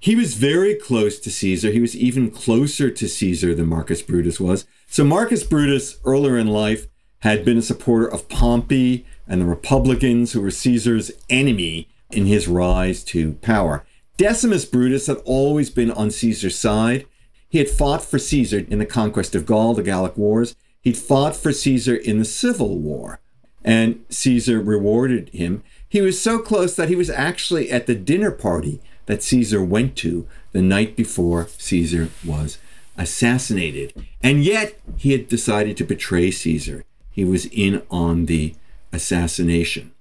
[0.00, 1.70] He was very close to Caesar.
[1.70, 4.66] He was even closer to Caesar than Marcus Brutus was.
[4.88, 6.88] So Marcus Brutus, earlier in life,
[7.20, 12.48] had been a supporter of Pompey and the Republicans, who were Caesar's enemy in his
[12.48, 13.84] rise to power.
[14.16, 17.06] Decimus Brutus had always been on Caesar's side.
[17.48, 20.56] He had fought for Caesar in the conquest of Gaul, the Gallic Wars.
[20.82, 23.20] He'd fought for Caesar in the Civil War,
[23.64, 25.62] and Caesar rewarded him.
[25.88, 29.96] He was so close that he was actually at the dinner party that Caesar went
[29.96, 32.58] to the night before Caesar was
[32.96, 33.92] assassinated.
[34.22, 38.54] And yet, he had decided to betray Caesar he was in on the
[38.92, 39.92] assassination.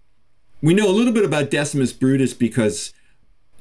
[0.62, 2.94] We know a little bit about Decimus Brutus because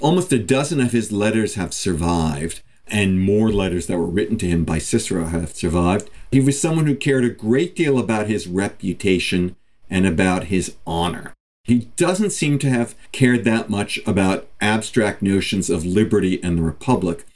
[0.00, 4.48] almost a dozen of his letters have survived, and more letters that were written to
[4.48, 6.10] him by Cicero have survived.
[6.30, 9.56] He was someone who cared a great deal about his reputation
[9.90, 11.34] and about his honor.
[11.64, 16.62] He doesn't seem to have cared that much about abstract notions of liberty and the
[16.62, 17.26] republic.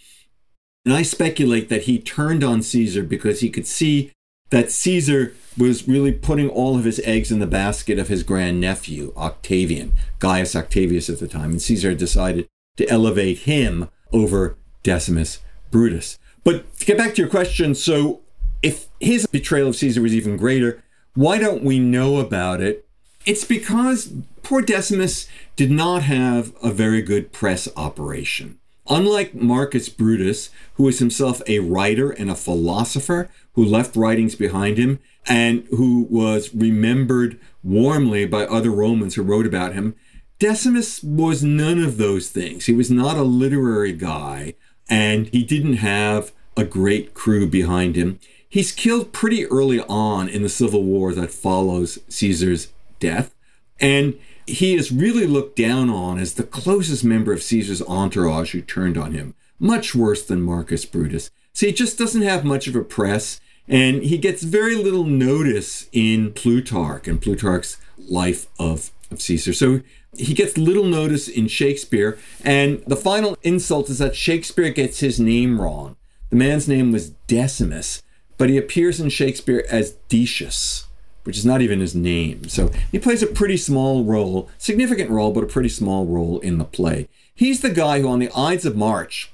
[0.84, 4.10] And I speculate that he turned on Caesar because he could see
[4.52, 9.12] that Caesar was really putting all of his eggs in the basket of his grandnephew,
[9.16, 11.52] Octavian, Gaius Octavius at the time.
[11.52, 16.18] And Caesar decided to elevate him over Decimus Brutus.
[16.44, 18.20] But to get back to your question, so
[18.62, 20.82] if his betrayal of Caesar was even greater,
[21.14, 22.86] Why don't we know about it?
[23.26, 24.12] It's because
[24.42, 28.58] poor Decimus did not have a very good press operation.
[28.88, 34.78] Unlike Marcus Brutus, who was himself a writer and a philosopher who left writings behind
[34.78, 39.94] him and who was remembered warmly by other Romans who wrote about him,
[40.38, 42.66] Decimus was none of those things.
[42.66, 44.54] He was not a literary guy
[44.88, 48.18] and he didn't have a great crew behind him.
[48.48, 53.34] He's killed pretty early on in the civil war that follows Caesar's death.
[53.80, 58.62] And he is really looked down on as the closest member of Caesar's entourage who
[58.62, 61.30] turned on him, much worse than Marcus Brutus.
[61.52, 65.88] So he just doesn't have much of a press, and he gets very little notice
[65.92, 69.52] in Plutarch and Plutarch's life of, of Caesar.
[69.52, 69.82] So
[70.16, 75.20] he gets little notice in Shakespeare, and the final insult is that Shakespeare gets his
[75.20, 75.96] name wrong.
[76.30, 78.02] The man's name was Decimus,
[78.38, 80.86] but he appears in Shakespeare as Decius
[81.24, 82.48] which is not even his name.
[82.48, 86.58] So he plays a pretty small role, significant role, but a pretty small role in
[86.58, 87.08] the play.
[87.34, 89.30] He's the guy who, on the Ides of March,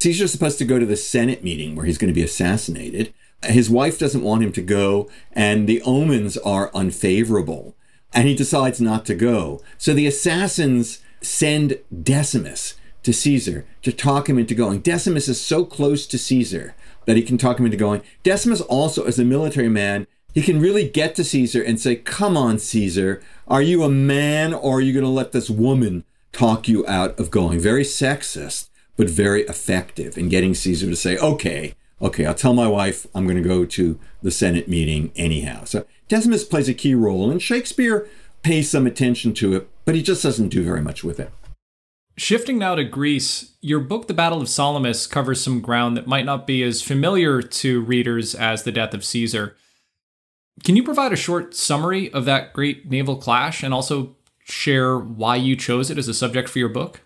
[0.00, 3.12] Caesar's supposed to go to the Senate meeting where he's going to be assassinated.
[3.42, 7.74] His wife doesn't want him to go, and the omens are unfavorable,
[8.12, 9.60] and he decides not to go.
[9.78, 14.80] So the assassins send Decimus to Caesar to talk him into going.
[14.80, 16.74] Decimus is so close to Caesar
[17.06, 18.02] that he can talk him into going.
[18.22, 22.36] Decimus also, as a military man, he can really get to Caesar and say, Come
[22.36, 26.68] on, Caesar, are you a man or are you going to let this woman talk
[26.68, 27.58] you out of going?
[27.58, 32.68] Very sexist, but very effective in getting Caesar to say, Okay, okay, I'll tell my
[32.68, 35.64] wife I'm going to go to the Senate meeting anyhow.
[35.64, 38.08] So Decimus plays a key role, and Shakespeare
[38.42, 41.30] pays some attention to it, but he just doesn't do very much with it.
[42.16, 46.26] Shifting now to Greece, your book, The Battle of Salamis, covers some ground that might
[46.26, 49.56] not be as familiar to readers as the death of Caesar.
[50.64, 55.36] Can you provide a short summary of that great naval clash and also share why
[55.36, 57.00] you chose it as a subject for your book?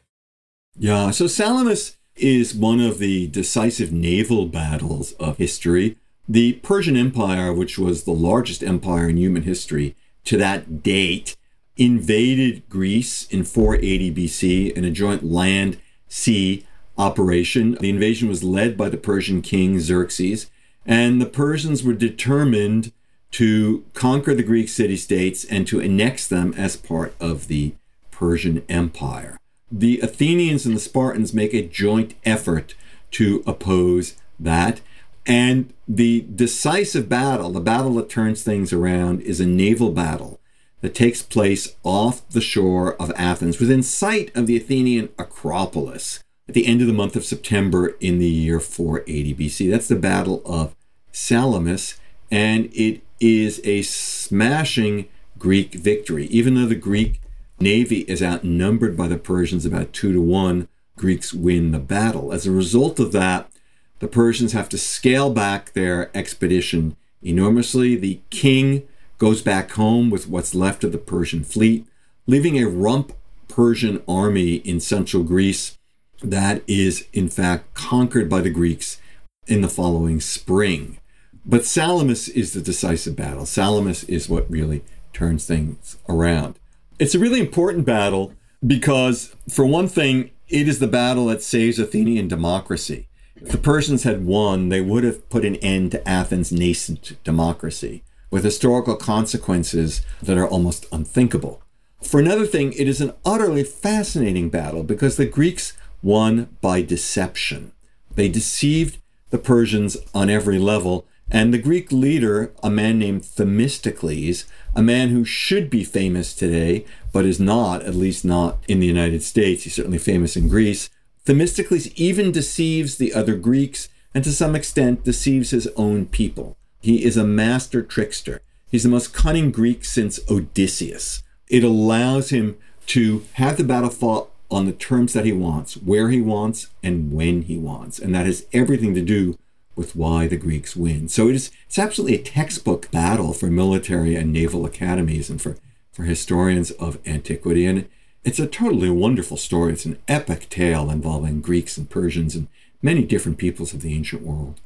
[0.76, 5.96] Yeah, so Salamis is one of the decisive naval battles of history.
[6.28, 11.36] The Persian Empire, which was the largest empire in human history to that date,
[11.76, 17.76] invaded Greece in 480 BC in a joint land sea operation.
[17.80, 20.50] The invasion was led by the Persian king Xerxes,
[20.86, 22.92] and the Persians were determined
[23.34, 27.74] to conquer the Greek city states and to annex them as part of the
[28.12, 29.36] Persian Empire.
[29.72, 32.74] The Athenians and the Spartans make a joint effort
[33.12, 34.80] to oppose that.
[35.26, 40.38] And the decisive battle, the battle that turns things around, is a naval battle
[40.80, 46.54] that takes place off the shore of Athens, within sight of the Athenian Acropolis, at
[46.54, 49.70] the end of the month of September in the year 480 BC.
[49.70, 50.76] That's the Battle of
[51.10, 51.98] Salamis,
[52.30, 56.26] and it is a smashing Greek victory.
[56.26, 57.20] Even though the Greek
[57.60, 62.32] navy is outnumbered by the Persians about two to one, Greeks win the battle.
[62.32, 63.50] As a result of that,
[63.98, 67.96] the Persians have to scale back their expedition enormously.
[67.96, 68.86] The king
[69.18, 71.86] goes back home with what's left of the Persian fleet,
[72.26, 73.12] leaving a rump
[73.48, 75.78] Persian army in central Greece
[76.22, 79.00] that is, in fact, conquered by the Greeks
[79.46, 80.98] in the following spring.
[81.46, 83.44] But Salamis is the decisive battle.
[83.44, 86.58] Salamis is what really turns things around.
[86.98, 88.32] It's a really important battle
[88.66, 93.08] because, for one thing, it is the battle that saves Athenian democracy.
[93.36, 98.04] If the Persians had won, they would have put an end to Athens' nascent democracy
[98.30, 101.62] with historical consequences that are almost unthinkable.
[102.02, 107.72] For another thing, it is an utterly fascinating battle because the Greeks won by deception.
[108.14, 108.98] They deceived
[109.30, 115.08] the Persians on every level and the Greek leader, a man named Themistocles, a man
[115.08, 119.64] who should be famous today, but is not, at least not in the United States.
[119.64, 120.90] He's certainly famous in Greece.
[121.24, 126.56] Themistocles even deceives the other Greeks and to some extent deceives his own people.
[126.80, 128.42] He is a master trickster.
[128.70, 131.22] He's the most cunning Greek since Odysseus.
[131.48, 132.56] It allows him
[132.88, 137.12] to have the battle fought on the terms that he wants, where he wants, and
[137.12, 137.98] when he wants.
[137.98, 139.38] And that has everything to do
[139.76, 141.08] with why the Greeks win.
[141.08, 145.56] So it is it's absolutely a textbook battle for military and naval academies and for,
[145.92, 147.66] for historians of antiquity.
[147.66, 147.88] And
[148.24, 149.72] it's a totally wonderful story.
[149.72, 152.48] It's an epic tale involving Greeks and Persians and
[152.82, 154.60] many different peoples of the ancient world.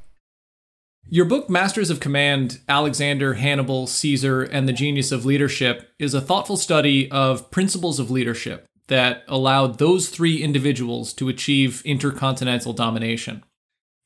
[1.10, 6.20] Your book, Masters of Command Alexander, Hannibal, Caesar, and the Genius of Leadership, is a
[6.20, 13.42] thoughtful study of principles of leadership that allowed those three individuals to achieve intercontinental domination.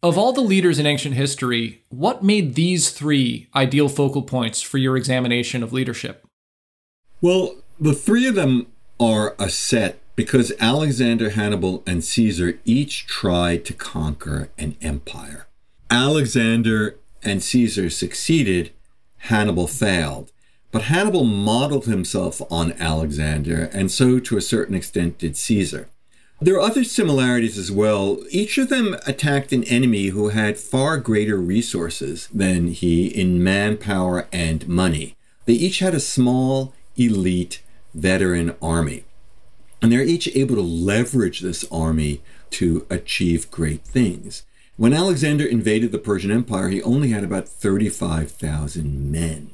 [0.04, 4.78] Of all the leaders in ancient history, what made these three ideal focal points for
[4.78, 6.26] your examination of leadership?
[7.20, 8.66] Well, the three of them
[8.98, 15.46] are a set because Alexander, Hannibal, and Caesar each tried to conquer an empire.
[15.88, 18.72] Alexander and Caesar succeeded,
[19.18, 20.32] Hannibal failed.
[20.72, 25.90] But Hannibal modeled himself on Alexander, and so to a certain extent did Caesar.
[26.42, 28.18] There are other similarities as well.
[28.28, 34.26] Each of them attacked an enemy who had far greater resources than he in manpower
[34.32, 35.14] and money.
[35.44, 37.62] They each had a small, elite,
[37.94, 39.04] veteran army.
[39.80, 44.42] And they're each able to leverage this army to achieve great things.
[44.76, 49.52] When Alexander invaded the Persian Empire, he only had about 35,000 men.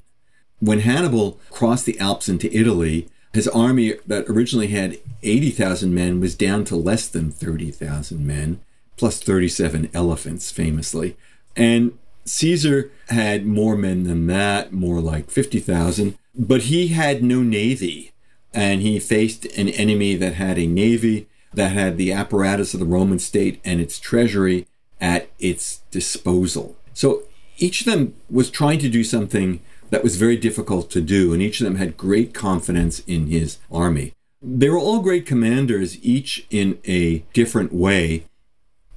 [0.59, 6.35] When Hannibal crossed the Alps into Italy, his army that originally had 80,000 men was
[6.35, 8.61] down to less than 30,000 men,
[8.97, 11.17] plus 37 elephants, famously.
[11.57, 18.13] And Caesar had more men than that, more like 50,000, but he had no navy.
[18.55, 22.87] And he faced an enemy that had a navy, that had the apparatus of the
[22.87, 24.67] Roman state and its treasury
[25.01, 26.77] at its disposal.
[26.95, 27.25] So
[27.59, 29.61] each of them was trying to do something
[29.91, 33.59] that was very difficult to do, and each of them had great confidence in his
[33.71, 34.13] army.
[34.41, 38.25] They were all great commanders, each in a different way,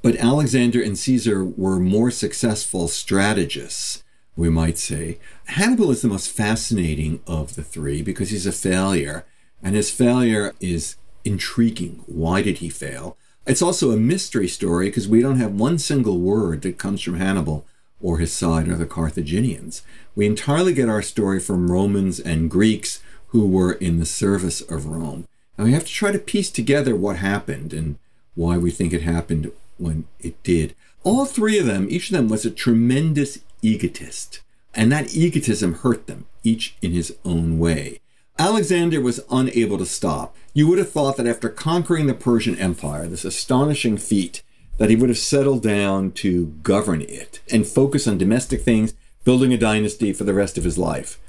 [0.01, 4.03] but Alexander and Caesar were more successful strategists,
[4.35, 5.19] we might say.
[5.45, 9.25] Hannibal is the most fascinating of the three because he's a failure,
[9.63, 12.03] and his failure is intriguing.
[12.07, 13.17] Why did he fail?
[13.45, 17.15] It's also a mystery story because we don't have one single word that comes from
[17.15, 17.65] Hannibal
[18.01, 19.83] or his side or the Carthaginians.
[20.15, 24.85] We entirely get our story from Romans and Greeks who were in the service of
[24.85, 25.27] Rome.
[25.57, 27.97] And we have to try to piece together what happened and
[28.35, 30.75] why we think it happened when it did.
[31.03, 34.41] All three of them, each of them was a tremendous egotist.
[34.73, 37.99] And that egotism hurt them, each in his own way.
[38.39, 40.35] Alexander was unable to stop.
[40.53, 44.41] You would have thought that after conquering the Persian Empire, this astonishing feat,
[44.81, 49.53] that he would have settled down to govern it and focus on domestic things, building
[49.53, 51.19] a dynasty for the rest of his life.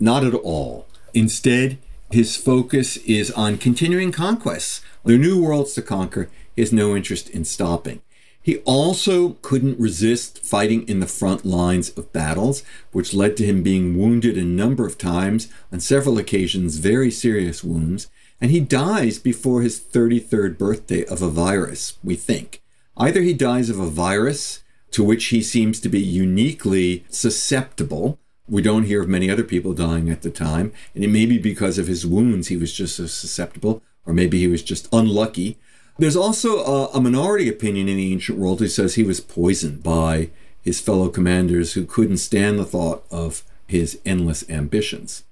[0.00, 0.86] Not at all.
[1.12, 1.76] Instead,
[2.10, 4.80] his focus is on continuing conquests.
[5.04, 6.30] There are new worlds to conquer.
[6.56, 8.00] He has no interest in stopping.
[8.40, 13.62] He also couldn't resist fighting in the front lines of battles, which led to him
[13.62, 18.08] being wounded a number of times, on several occasions, very serious wounds.
[18.40, 22.62] And he dies before his 33rd birthday of a virus, we think.
[22.96, 28.18] Either he dies of a virus to which he seems to be uniquely susceptible.
[28.48, 31.38] We don't hear of many other people dying at the time, and it may be
[31.38, 35.58] because of his wounds he was just so susceptible, or maybe he was just unlucky.
[35.98, 39.82] There's also a, a minority opinion in the ancient world who says he was poisoned
[39.82, 40.30] by
[40.62, 45.24] his fellow commanders who couldn't stand the thought of his endless ambitions.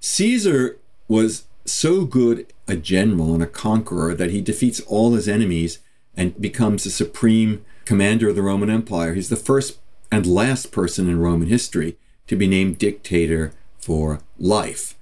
[0.00, 0.78] Caesar
[1.08, 5.78] was so good a general and a conqueror that he defeats all his enemies
[6.16, 9.14] and becomes the supreme commander of the Roman Empire.
[9.14, 9.78] He's the first
[10.10, 11.96] and last person in Roman history
[12.26, 14.94] to be named dictator for life.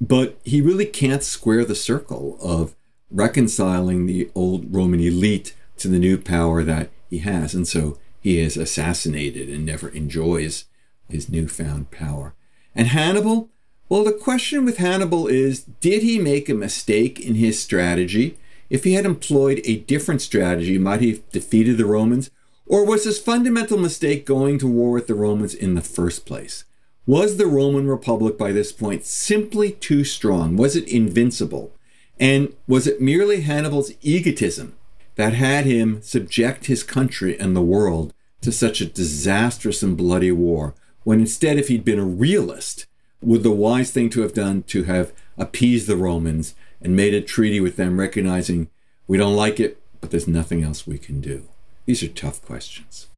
[0.00, 2.74] But he really can't square the circle of
[3.10, 7.54] reconciling the old Roman elite to the new power that he has.
[7.54, 10.64] And so he is assassinated and never enjoys
[11.08, 12.34] his newfound power.
[12.74, 13.48] And Hannibal,
[13.88, 18.36] well, the question with Hannibal is did he make a mistake in his strategy?
[18.68, 22.30] If he had employed a different strategy, might he have defeated the Romans?
[22.66, 26.64] Or was his fundamental mistake going to war with the Romans in the first place?
[27.06, 30.56] Was the Roman Republic by this point simply too strong?
[30.56, 31.72] Was it invincible?
[32.18, 34.74] And was it merely Hannibal's egotism
[35.14, 40.32] that had him subject his country and the world to such a disastrous and bloody
[40.32, 42.86] war, when instead, if he'd been a realist,
[43.22, 46.54] would the wise thing to have done to have appeased the Romans
[46.86, 48.70] and made a treaty with them, recognizing
[49.08, 51.48] we don't like it, but there's nothing else we can do?
[51.84, 53.08] These are tough questions.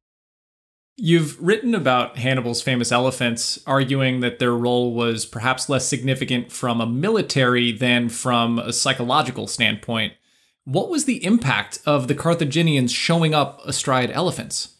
[0.97, 6.81] You've written about Hannibal's famous elephants, arguing that their role was perhaps less significant from
[6.81, 10.13] a military than from a psychological standpoint.
[10.65, 14.77] What was the impact of the Carthaginians showing up astride elephants?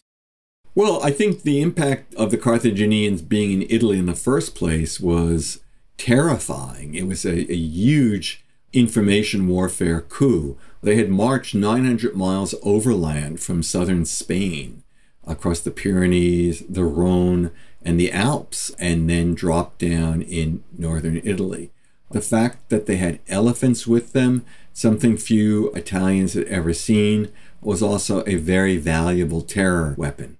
[0.73, 4.99] Well, I think the impact of the Carthaginians being in Italy in the first place
[4.99, 5.59] was
[5.97, 6.95] terrifying.
[6.95, 10.57] It was a, a huge information warfare coup.
[10.81, 14.83] They had marched 900 miles overland from southern Spain
[15.25, 17.51] across the Pyrenees, the Rhone,
[17.83, 21.71] and the Alps, and then dropped down in northern Italy.
[22.11, 24.43] The fact that they had elephants with them,
[24.73, 30.37] something few Italians had ever seen, was also a very valuable terror weapon.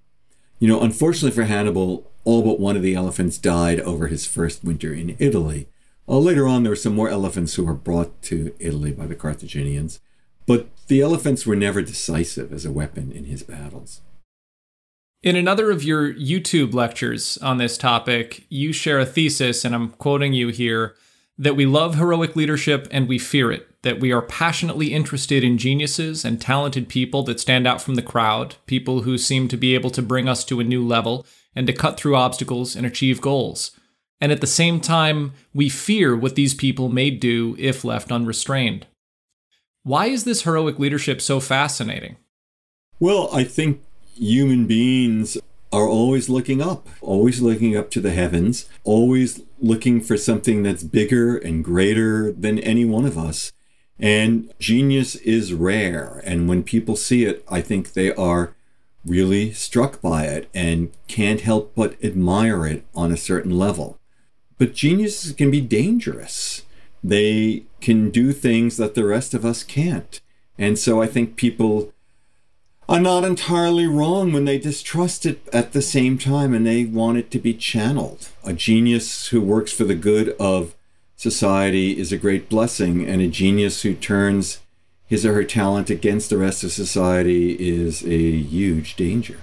[0.58, 4.64] You know, unfortunately for Hannibal, all but one of the elephants died over his first
[4.64, 5.68] winter in Italy.
[6.10, 9.14] Well, later on, there were some more elephants who were brought to Italy by the
[9.14, 10.00] Carthaginians,
[10.44, 14.00] but the elephants were never decisive as a weapon in his battles.
[15.22, 19.90] In another of your YouTube lectures on this topic, you share a thesis, and I'm
[19.90, 20.96] quoting you here
[21.38, 25.58] that we love heroic leadership and we fear it, that we are passionately interested in
[25.58, 29.76] geniuses and talented people that stand out from the crowd, people who seem to be
[29.76, 33.20] able to bring us to a new level and to cut through obstacles and achieve
[33.20, 33.70] goals.
[34.20, 38.86] And at the same time, we fear what these people may do if left unrestrained.
[39.82, 42.16] Why is this heroic leadership so fascinating?
[42.98, 43.82] Well, I think
[44.14, 45.38] human beings
[45.72, 50.82] are always looking up, always looking up to the heavens, always looking for something that's
[50.82, 53.52] bigger and greater than any one of us.
[53.98, 56.22] And genius is rare.
[56.24, 58.54] And when people see it, I think they are
[59.04, 63.99] really struck by it and can't help but admire it on a certain level.
[64.60, 66.66] But geniuses can be dangerous.
[67.02, 70.20] They can do things that the rest of us can't.
[70.58, 71.94] And so I think people
[72.86, 77.16] are not entirely wrong when they distrust it at the same time and they want
[77.16, 78.28] it to be channeled.
[78.44, 80.74] A genius who works for the good of
[81.16, 84.60] society is a great blessing, and a genius who turns
[85.06, 89.38] his or her talent against the rest of society is a huge danger.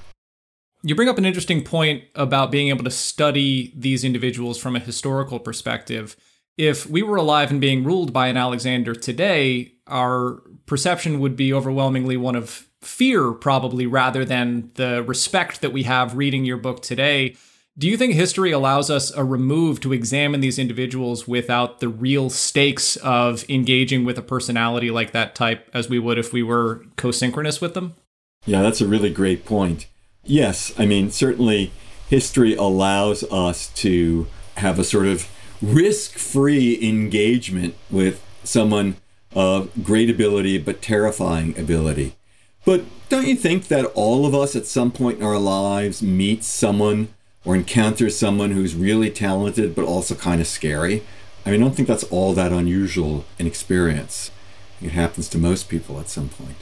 [0.83, 4.79] You bring up an interesting point about being able to study these individuals from a
[4.79, 6.15] historical perspective.
[6.57, 11.53] If we were alive and being ruled by an Alexander today, our perception would be
[11.53, 16.81] overwhelmingly one of fear, probably, rather than the respect that we have reading your book
[16.81, 17.35] today.
[17.77, 22.31] Do you think history allows us a remove to examine these individuals without the real
[22.31, 26.85] stakes of engaging with a personality like that type as we would if we were
[26.95, 27.93] co synchronous with them?
[28.45, 29.85] Yeah, that's a really great point.
[30.27, 31.71] Yes, I mean, certainly
[32.09, 35.27] history allows us to have a sort of
[35.61, 38.97] risk free engagement with someone
[39.33, 42.15] of great ability but terrifying ability.
[42.65, 46.43] But don't you think that all of us at some point in our lives meet
[46.43, 47.07] someone
[47.45, 51.03] or encounter someone who's really talented but also kind of scary?
[51.45, 54.31] I mean, I don't think that's all that unusual an experience.
[54.81, 56.57] It happens to most people at some point.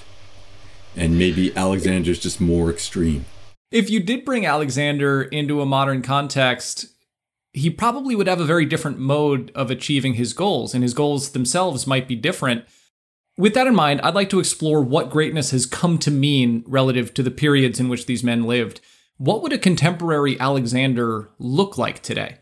[0.96, 3.26] And maybe Alexander's just more extreme.
[3.72, 6.88] If you did bring Alexander into a modern context,
[7.52, 11.32] he probably would have a very different mode of achieving his goals, and his goals
[11.32, 12.66] themselves might be different.
[13.38, 17.14] With that in mind, I'd like to explore what greatness has come to mean relative
[17.16, 18.82] to the periods in which these men lived.
[19.18, 22.38] What would a contemporary Alexander look like today?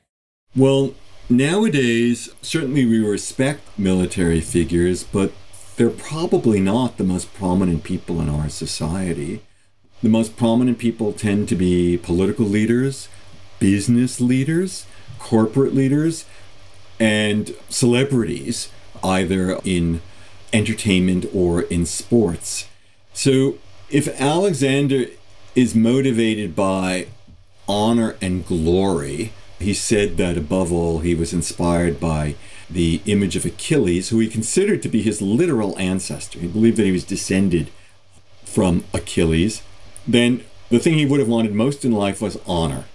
[0.56, 0.94] Well,
[1.30, 5.32] nowadays, certainly we respect military figures, but
[5.78, 9.42] they're probably not the most prominent people in our society.
[10.04, 13.08] The most prominent people tend to be political leaders,
[13.60, 14.86] business leaders,
[15.18, 16.26] corporate leaders,
[17.00, 18.70] and celebrities,
[19.02, 20.02] either in
[20.52, 22.68] entertainment or in sports.
[23.14, 23.58] So
[23.90, 25.06] if Alexander
[25.56, 27.08] is motivated by
[27.70, 32.36] honor and glory, he said that above all he was inspired by
[32.70, 36.40] the image of Achilles, who he considered to be his literal ancestor.
[36.40, 37.70] He believed that he was descended
[38.44, 39.62] from Achilles.
[40.08, 42.86] Then the thing he would have wanted most in life was honor.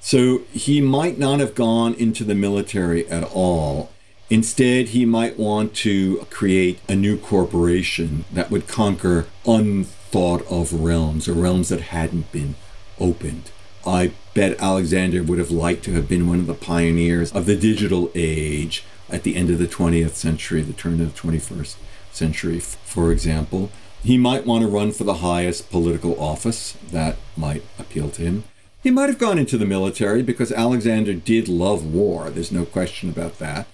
[0.00, 3.90] So he might not have gone into the military at all
[4.28, 11.28] Instead, he might want to create a new corporation that would conquer unthought of realms
[11.28, 12.56] or realms that hadn't been
[12.98, 13.52] opened.
[13.86, 17.54] I bet Alexander would have liked to have been one of the pioneers of the
[17.54, 21.76] digital age at the end of the 20th century, the turn of the 21st
[22.10, 23.70] century, for example.
[24.06, 26.76] He might want to run for the highest political office.
[26.92, 28.44] That might appeal to him.
[28.80, 32.30] He might have gone into the military because Alexander did love war.
[32.30, 33.66] There's no question about that.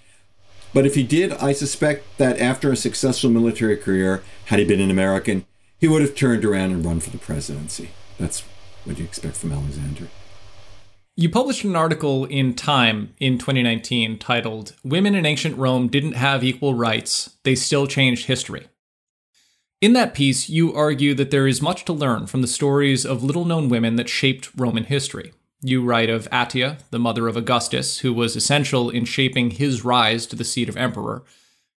[0.72, 4.80] But if he did, I suspect that after a successful military career, had he been
[4.80, 5.44] an American,
[5.78, 7.90] he would have turned around and run for the presidency.
[8.18, 8.40] That's
[8.84, 10.08] what you expect from Alexander.
[11.14, 16.42] You published an article in Time in 2019 titled Women in Ancient Rome Didn't Have
[16.42, 18.68] Equal Rights, They Still Changed History.
[19.82, 23.24] In that piece, you argue that there is much to learn from the stories of
[23.24, 25.32] little known women that shaped Roman history.
[25.60, 30.24] You write of Attia, the mother of Augustus, who was essential in shaping his rise
[30.26, 31.24] to the seat of emperor.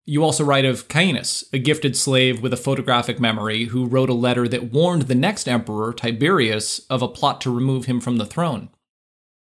[0.05, 4.13] You also write of Caenis, a gifted slave with a photographic memory who wrote a
[4.13, 8.25] letter that warned the next emperor, Tiberius, of a plot to remove him from the
[8.27, 8.69] throne.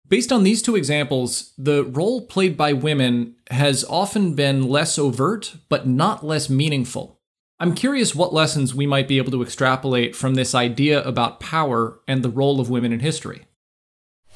[0.07, 5.57] Based on these two examples, the role played by women has often been less overt,
[5.69, 7.16] but not less meaningful.
[7.59, 11.99] I'm curious what lessons we might be able to extrapolate from this idea about power
[12.07, 13.47] and the role of women in history.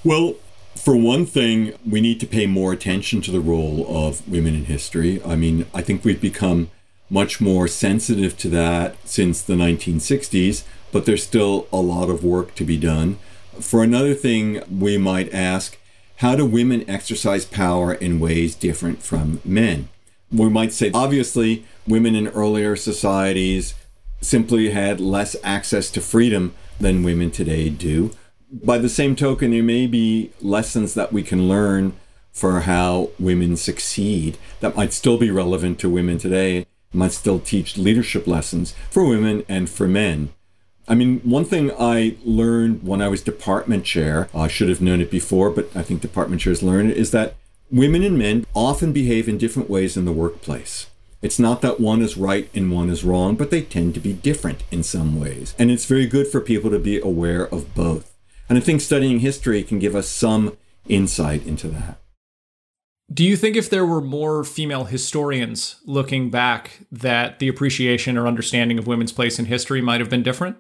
[0.03, 0.37] Well,
[0.75, 4.65] for one thing, we need to pay more attention to the role of women in
[4.65, 5.23] history.
[5.23, 6.71] I mean, I think we've become
[7.11, 12.55] much more sensitive to that since the 1960s, but there's still a lot of work
[12.55, 13.19] to be done.
[13.61, 15.77] For another thing, we might ask
[16.17, 19.91] how do women exercise power in ways different from men?
[20.33, 23.75] We might say, obviously, women in earlier societies
[24.21, 28.13] simply had less access to freedom than women today do.
[28.53, 31.95] By the same token, there may be lessons that we can learn
[32.33, 37.77] for how women succeed that might still be relevant to women today, might still teach
[37.79, 40.31] leadership lessons for women and for men.
[40.89, 45.01] I mean, one thing I learned when I was department chair, I should have known
[45.01, 47.37] it before, but I think department chairs learn it, is that
[47.71, 50.89] women and men often behave in different ways in the workplace.
[51.23, 54.13] It's not that one is right and one is wrong, but they tend to be
[54.13, 55.55] different in some ways.
[55.59, 58.17] And it's very good for people to be aware of both.
[58.49, 60.57] And I think studying history can give us some
[60.89, 61.99] insight into that.
[63.13, 68.27] Do you think if there were more female historians looking back, that the appreciation or
[68.27, 70.57] understanding of women's place in history might have been different?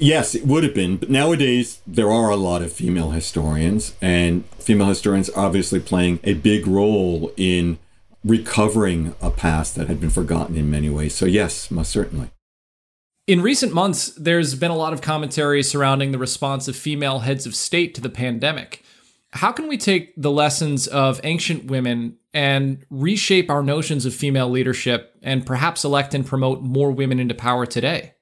[0.00, 0.96] Yes, it would have been.
[0.96, 6.34] But nowadays, there are a lot of female historians, and female historians obviously playing a
[6.34, 7.78] big role in
[8.24, 11.14] recovering a past that had been forgotten in many ways.
[11.14, 12.30] So, yes, most certainly.
[13.26, 17.46] In recent months, there's been a lot of commentary surrounding the response of female heads
[17.46, 18.82] of state to the pandemic.
[19.32, 24.48] How can we take the lessons of ancient women and reshape our notions of female
[24.48, 28.14] leadership and perhaps elect and promote more women into power today?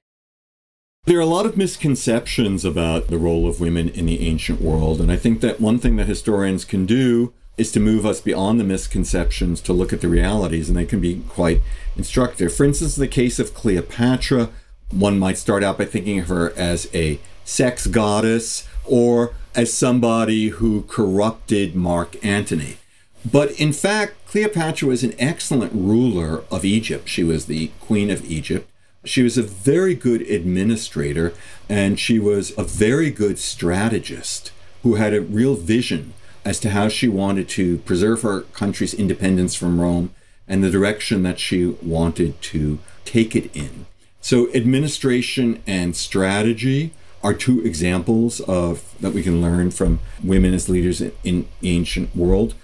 [1.08, 5.00] There are a lot of misconceptions about the role of women in the ancient world,
[5.00, 8.60] and I think that one thing that historians can do is to move us beyond
[8.60, 11.62] the misconceptions to look at the realities, and they can be quite
[11.96, 12.52] instructive.
[12.52, 14.50] For instance, in the case of Cleopatra,
[14.90, 20.48] one might start out by thinking of her as a sex goddess or as somebody
[20.48, 22.76] who corrupted Mark Antony.
[23.24, 27.08] But in fact, Cleopatra was an excellent ruler of Egypt.
[27.08, 28.70] She was the queen of Egypt.
[29.08, 31.32] She was a very good administrator
[31.68, 34.52] and she was a very good strategist
[34.82, 39.54] who had a real vision as to how she wanted to preserve her country's independence
[39.54, 40.14] from Rome
[40.46, 43.86] and the direction that she wanted to take it in.
[44.20, 46.92] So, administration and strategy
[47.22, 52.14] are two examples of that we can learn from women as leaders in, in ancient
[52.14, 52.54] world.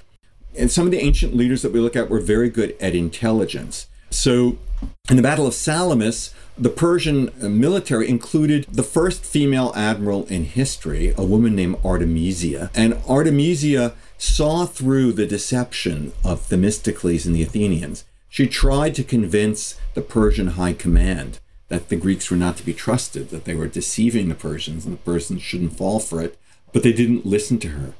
[0.56, 3.86] And some of the ancient leaders that we look at were very good at intelligence.
[4.14, 4.58] So,
[5.10, 11.12] in the Battle of Salamis, the Persian military included the first female admiral in history,
[11.18, 12.70] a woman named Artemisia.
[12.74, 18.04] And Artemisia saw through the deception of Themistocles and the Athenians.
[18.28, 22.72] She tried to convince the Persian high command that the Greeks were not to be
[22.72, 26.38] trusted, that they were deceiving the Persians and the Persians shouldn't fall for it,
[26.72, 27.94] but they didn't listen to her.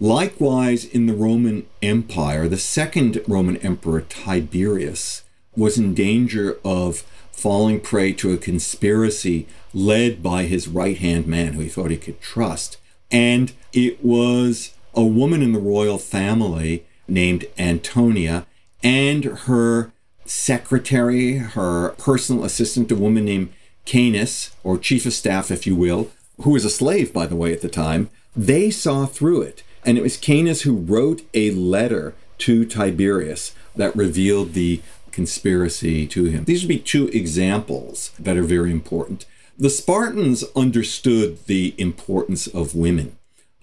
[0.00, 5.22] Likewise, in the Roman Empire, the second Roman emperor, Tiberius,
[5.56, 11.52] was in danger of falling prey to a conspiracy led by his right hand man
[11.52, 12.78] who he thought he could trust.
[13.10, 18.46] And it was a woman in the royal family named Antonia
[18.82, 19.92] and her
[20.24, 23.52] secretary, her personal assistant, a woman named
[23.86, 26.10] Caenis, or chief of staff, if you will,
[26.42, 28.08] who was a slave, by the way, at the time.
[28.34, 29.62] They saw through it.
[29.84, 34.80] And it was Caenis who wrote a letter to Tiberius that revealed the
[35.14, 36.44] conspiracy to him.
[36.44, 39.24] These would be two examples that are very important.
[39.56, 43.16] The Spartans understood the importance of women.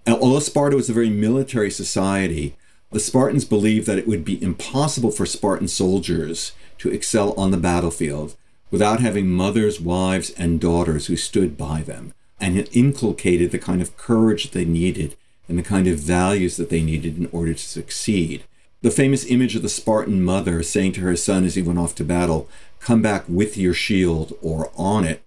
[0.07, 2.55] Although Sparta was a very military society,
[2.91, 7.57] the Spartans believed that it would be impossible for Spartan soldiers to excel on the
[7.57, 8.35] battlefield
[8.71, 12.13] without having mothers, wives, and daughters who stood by them.
[12.39, 15.15] And it inculcated the kind of courage that they needed
[15.47, 18.43] and the kind of values that they needed in order to succeed.
[18.81, 21.93] The famous image of the Spartan mother saying to her son as he went off
[21.95, 25.23] to battle, Come back with your shield or on it,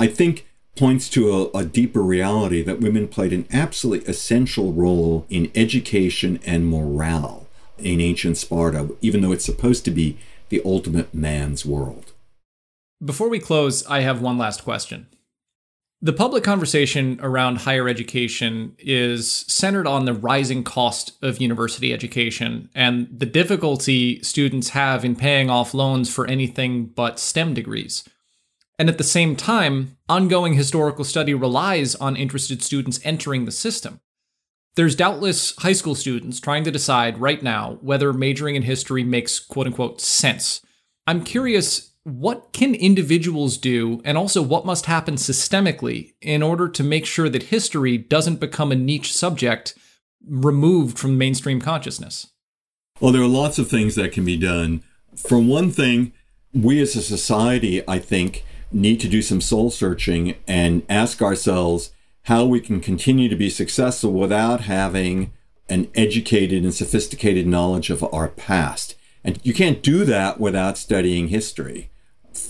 [0.00, 5.24] I think points to a, a, deeper reality that women played an absolutely essential role
[5.30, 7.46] in education and morale
[7.78, 12.12] in ancient Sparta, even though it's supposed to be the ultimate man's world.
[13.02, 15.06] Before we close, I have one last question.
[16.02, 22.68] The public conversation around higher education is centered on the rising cost of university education
[22.74, 28.04] and the difficulty students have in paying off loans for anything but STEM degrees.
[28.78, 34.00] And at the same time, ongoing historical study relies on interested students entering the system.
[34.74, 39.38] There's doubtless high school students trying to decide right now whether majoring in history makes
[39.38, 40.60] quote unquote sense.
[41.06, 46.84] I'm curious what can individuals do, and also what must happen systemically in order to
[46.84, 49.74] make sure that history doesn't become a niche subject
[50.24, 52.28] removed from mainstream consciousness?
[53.00, 54.84] Well, there are lots of things that can be done.
[55.16, 56.12] For one thing,
[56.54, 61.90] we as a society, I think, need to do some soul searching and ask ourselves
[62.26, 65.32] how we can continue to be successful without having
[65.68, 68.94] an educated and sophisticated knowledge of our past.
[69.24, 71.90] And you can't do that without studying history.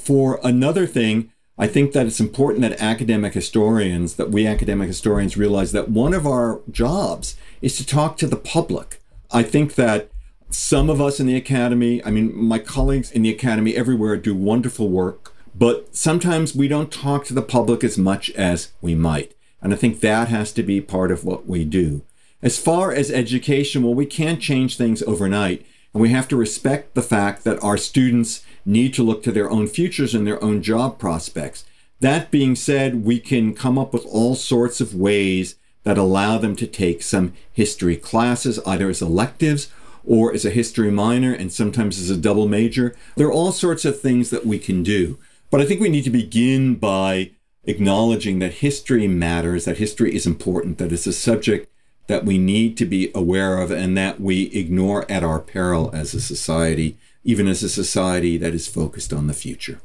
[0.06, 5.36] For another thing, I think that it's important that academic historians, that we academic historians
[5.36, 9.00] realize that one of our jobs is to talk to the public.
[9.32, 10.08] I think that
[10.48, 14.32] some of us in the academy, I mean, my colleagues in the academy everywhere do
[14.32, 19.34] wonderful work, but sometimes we don't talk to the public as much as we might.
[19.60, 22.02] And I think that has to be part of what we do.
[22.42, 25.66] As far as education, well, we can't change things overnight.
[25.92, 29.50] And we have to respect the fact that our students need to look to their
[29.50, 31.64] own futures and their own job prospects.
[32.00, 36.56] That being said, we can come up with all sorts of ways that allow them
[36.56, 39.68] to take some history classes, either as electives
[40.04, 42.94] or as a history minor and sometimes as a double major.
[43.16, 45.18] There are all sorts of things that we can do.
[45.50, 47.30] But I think we need to begin by
[47.64, 51.70] acknowledging that history matters, that history is important, that it's a subject
[52.06, 56.14] that we need to be aware of and that we ignore at our peril as
[56.14, 56.96] a society,
[57.26, 59.80] even as a society that is focused on the future.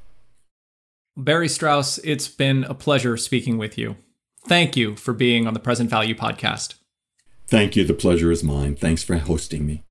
[1.17, 3.97] Barry Strauss, it's been a pleasure speaking with you.
[4.47, 6.75] Thank you for being on the Present Value podcast.
[7.47, 7.83] Thank you.
[7.83, 8.75] The pleasure is mine.
[8.75, 9.83] Thanks for hosting me.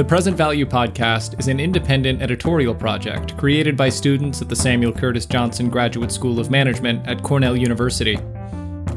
[0.00, 4.94] The Present Value Podcast is an independent editorial project created by students at the Samuel
[4.94, 8.18] Curtis Johnson Graduate School of Management at Cornell University.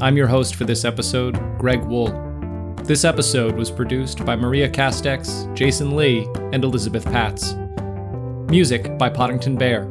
[0.00, 2.06] I'm your host for this episode, Greg Wool.
[2.84, 7.52] This episode was produced by Maria Castex, Jason Lee, and Elizabeth Patz.
[8.48, 9.84] Music by Poddington Bear.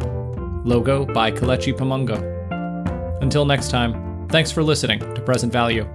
[0.65, 3.21] Logo by Kalechi Pamunga.
[3.21, 5.87] Until next time, thanks for listening to Present Value.